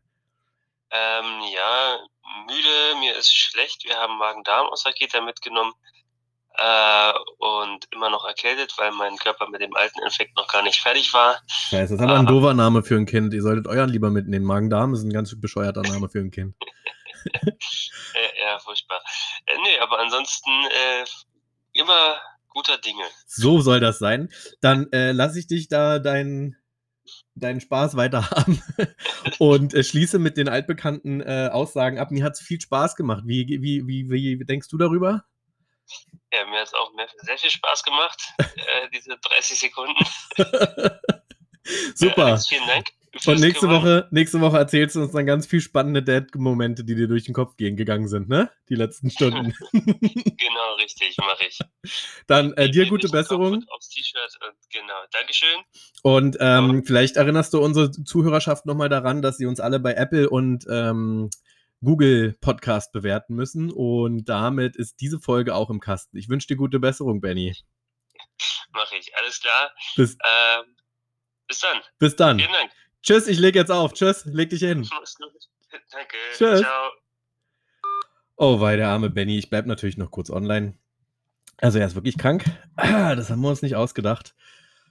Ähm, 0.91 1.41
ja, 1.55 1.99
müde, 2.47 3.01
mir 3.01 3.17
ist 3.17 3.35
schlecht. 3.35 3.85
Wir 3.85 3.97
haben 3.97 4.19
Magen-Darm 4.19 4.67
aus 4.67 4.85
Raketa 4.85 5.21
mitgenommen. 5.21 5.73
Äh, 6.57 7.13
und 7.39 7.87
immer 7.93 8.11
noch 8.11 8.25
erkältet, 8.25 8.75
weil 8.79 8.93
mein 8.93 9.17
Körper 9.17 9.49
mit 9.49 9.61
dem 9.61 9.75
alten 9.75 10.01
Infekt 10.05 10.37
noch 10.37 10.47
gar 10.47 10.63
nicht 10.63 10.81
fertig 10.81 11.13
war. 11.13 11.41
Scheiße, 11.49 11.81
das 11.81 11.91
ist 11.93 12.01
aber 12.01 12.19
ein 12.19 12.27
Ah. 12.27 12.31
doofer 12.31 12.55
Name 12.55 12.83
für 12.85 12.97
ein 12.97 13.07
Kind. 13.07 13.35
Ihr 13.35 13.43
solltet 13.43 13.67
euren 13.67 13.91
lieber 13.91 14.11
mitnehmen. 14.11 14.45
Magen-Darm 14.45 14.95
ist 14.95 15.03
ein 15.03 15.13
ganz 15.13 15.35
bescheuerter 15.41 15.83
Name 15.83 16.09
für 16.09 16.21
ein 16.21 16.31
Kind. 16.31 16.55
Äh, 18.15 18.41
ja, 18.45 18.59
furchtbar. 18.61 19.01
Äh, 19.47 19.57
nee, 19.65 19.79
aber 19.81 19.99
ansonsten 19.99 20.51
äh, 20.67 21.05
immer 21.73 22.17
guter 22.51 22.79
Dinge. 22.79 23.03
So 23.27 23.61
soll 23.61 23.81
das 23.81 23.99
sein. 23.99 24.29
Dann 24.61 24.93
äh, 24.93 25.11
lasse 25.13 25.39
ich 25.41 25.47
dich 25.49 25.67
da 25.69 25.99
dein, 25.99 26.55
deinen 27.35 27.61
Spaß 27.61 27.97
weiter 27.97 28.31
haben 28.31 28.63
und 29.39 29.75
äh, 29.75 29.83
schließe 29.83 30.19
mit 30.21 30.37
den 30.37 30.49
altbekannten 30.49 31.21
äh, 31.23 31.49
Aussagen 31.51 31.99
ab. 31.99 32.11
Mir 32.13 32.25
hat 32.25 32.35
es 32.35 32.41
viel 32.41 32.61
Spaß 32.61 32.95
gemacht. 32.95 33.23
Wie, 33.27 33.47
wie, 33.61 33.89
wie, 33.89 34.09
wie 34.11 34.45
denkst 34.45 34.69
du 34.69 34.79
darüber? 34.79 35.25
Ja, 36.33 36.47
mir 36.47 36.61
hat 36.61 36.69
es 36.69 36.75
auch 36.75 36.93
mehr, 36.95 37.09
sehr 37.19 37.39
viel 37.39 37.51
Spaß 37.51 37.83
gemacht, 37.85 38.21
äh, 38.39 38.89
diese 38.93 39.17
30 39.17 39.59
Sekunden. 39.59 40.05
Super. 41.95 42.27
Alex, 42.27 42.49
vielen 42.49 42.67
Dank. 42.67 42.87
Und 43.27 43.41
nächste. 43.41 43.69
Woche, 43.69 44.09
nächste 44.11 44.41
Woche 44.41 44.59
erzählst 44.59 44.97
du 44.97 45.03
uns 45.03 45.13
dann 45.13 45.25
ganz 45.25 45.47
viel 45.47 45.61
spannende 45.61 46.03
Dad-Momente, 46.03 46.85
die 46.85 46.97
dir 46.97 47.07
durch 47.07 47.25
den 47.25 47.35
Kopf 47.35 47.57
gehen, 47.57 47.77
gegangen 47.77 48.09
sind, 48.09 48.29
ne? 48.29 48.51
Die 48.69 48.75
letzten 48.75 49.11
Stunden. 49.11 49.55
Genau, 50.37 50.75
richtig, 50.75 51.17
mache 51.19 51.47
ich. 51.49 51.59
dann 52.27 52.53
äh, 52.55 52.69
dir 52.71 52.87
gute 52.87 53.09
Besserung. 53.09 53.65
Aufs 53.69 53.89
T-Shirt 53.89 54.39
und 54.47 54.57
genau. 54.71 54.95
Dankeschön. 55.13 55.61
Und 56.03 56.37
ähm, 56.41 56.85
vielleicht 56.85 57.17
erinnerst 57.17 57.55
du 57.55 57.63
unsere 57.63 57.91
Zuhörerschaft 57.91 58.67
nochmal 58.67 58.89
daran, 58.89 59.23
dass 59.23 59.37
sie 59.37 59.47
uns 59.47 59.61
alle 59.61 59.81
bei 59.81 59.95
Apple 59.95 60.29
und 60.29 60.67
ähm, 60.69 61.31
Google 61.85 62.35
Podcast 62.41 62.93
bewerten 62.93 63.35
müssen. 63.35 63.71
Und 63.71 64.25
damit 64.29 64.77
ist 64.77 65.01
diese 65.01 65.21
Folge 65.21 65.55
auch 65.55 65.71
im 65.71 65.81
Kasten. 65.81 66.17
Ich 66.17 66.29
wünsche 66.29 66.49
dir 66.49 66.57
gute 66.57 66.81
Besserung, 66.81 67.21
Benny. 67.21 67.57
Mache 68.73 68.97
ich. 68.97 69.17
Alles 69.19 69.41
klar. 69.41 69.71
Bis, 69.97 70.17
Ähm, 70.25 70.65
bis 71.47 71.61
dann. 71.61 71.81
bis 71.99 72.17
dann. 72.17 72.39
Vielen 72.39 72.53
Dank. 72.53 72.71
Tschüss, 73.03 73.29
ich 73.29 73.39
leg 73.39 73.55
jetzt 73.55 73.71
auf. 73.71 73.93
Tschüss, 73.93 74.25
leg 74.25 74.51
dich 74.51 74.61
hin. 74.61 74.89
Danke. 75.91 76.17
Tschüss. 76.37 76.61
Ciao. 76.61 76.91
Oh, 78.37 78.61
wei, 78.61 78.77
der 78.77 78.89
arme 78.89 79.11
Benny. 79.11 79.39
Ich 79.39 79.51
bleib 79.51 79.67
natürlich 79.67 79.97
noch 79.97 80.11
kurz 80.11 80.31
online. 80.31 80.77
Also 81.59 81.79
er 81.79 81.87
ist 81.87 81.95
wirklich 81.95 82.19
krank. 82.19 82.45
Ah, 82.77 83.15
Das 83.17 83.31
haben 83.31 83.41
wir 83.43 83.49
uns 83.49 83.63
nicht 83.63 83.77
ausgedacht. 83.77 84.35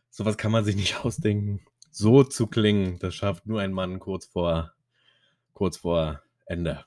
Sowas 0.10 0.38
kann 0.38 0.52
man 0.52 0.64
sich 0.64 0.76
nicht 0.76 0.96
ausdenken. 1.06 1.66
So 1.92 2.24
zu 2.24 2.48
klingen, 2.48 2.98
das 3.00 3.14
schafft 3.16 3.46
nur 3.46 3.62
ein 3.62 3.72
Mann 3.74 4.00
kurz 4.00 4.26
vor, 4.26 4.74
kurz 5.54 5.78
vor 5.78 6.23
Ende. 6.46 6.84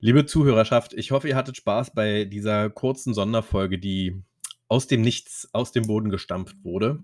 Liebe 0.00 0.26
Zuhörerschaft, 0.26 0.94
ich 0.94 1.12
hoffe, 1.12 1.28
ihr 1.28 1.36
hattet 1.36 1.56
Spaß 1.56 1.94
bei 1.94 2.24
dieser 2.24 2.70
kurzen 2.70 3.14
Sonderfolge, 3.14 3.78
die 3.78 4.22
aus 4.68 4.86
dem 4.86 5.02
Nichts, 5.02 5.48
aus 5.52 5.70
dem 5.70 5.86
Boden 5.86 6.10
gestampft 6.10 6.56
wurde. 6.64 7.00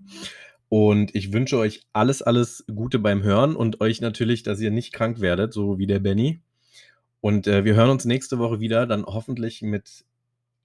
Und 0.67 1.15
ich 1.15 1.31
wünsche 1.33 1.57
euch 1.57 1.87
alles, 1.93 2.21
alles 2.21 2.65
Gute 2.73 2.99
beim 2.99 3.23
Hören 3.23 3.55
und 3.55 3.81
euch 3.81 4.01
natürlich, 4.01 4.43
dass 4.43 4.59
ihr 4.59 4.71
nicht 4.71 4.93
krank 4.93 5.19
werdet, 5.19 5.53
so 5.53 5.79
wie 5.79 5.87
der 5.87 5.99
Benny. 5.99 6.41
Und 7.21 7.47
äh, 7.47 7.65
wir 7.65 7.75
hören 7.75 7.89
uns 7.89 8.05
nächste 8.05 8.37
Woche 8.37 8.59
wieder, 8.59 8.85
dann 8.85 9.05
hoffentlich 9.05 9.61
mit 9.61 10.05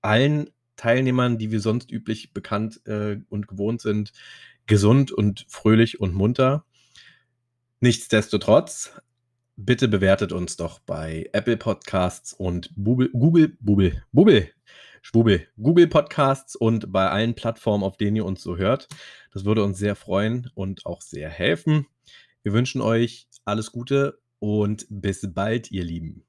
allen 0.03 0.50
Teilnehmern, 0.77 1.38
die 1.38 1.50
wir 1.50 1.61
sonst 1.61 1.90
üblich 1.90 2.33
bekannt 2.33 2.81
äh, 2.87 3.18
und 3.29 3.48
gewohnt 3.48 3.81
sind, 3.81 4.12
gesund 4.66 5.12
und 5.12 5.46
fröhlich 5.48 6.00
und 6.00 6.14
munter. 6.14 6.64
Nichtsdestotrotz, 7.81 8.92
bitte 9.57 9.88
bewertet 9.88 10.33
uns 10.33 10.57
doch 10.57 10.81
bei 10.81 11.29
Apple 11.33 11.57
Podcasts 11.57 12.33
und 12.33 12.71
Bubel, 12.77 13.11
Google, 13.11 13.57
Bubel, 13.61 14.51
Schwubel, 15.03 15.47
Google 15.61 15.87
Podcasts 15.87 16.57
und 16.57 16.90
bei 16.93 17.09
allen 17.09 17.35
Plattformen, 17.35 17.85
auf 17.85 17.97
denen 17.97 18.17
ihr 18.17 18.25
uns 18.25 18.43
so 18.43 18.57
hört. 18.57 18.88
Das 19.33 19.45
würde 19.45 19.62
uns 19.62 19.79
sehr 19.79 19.97
freuen 19.97 20.51
und 20.55 20.87
auch 20.87 21.03
sehr 21.03 21.29
helfen. 21.29 21.87
Wir 22.43 22.53
wünschen 22.53 22.81
euch 22.81 23.29
alles 23.45 23.73
Gute 23.73 24.19
und 24.38 24.87
bis 24.88 25.29
bald, 25.33 25.71
ihr 25.71 25.85
Lieben. 25.85 26.25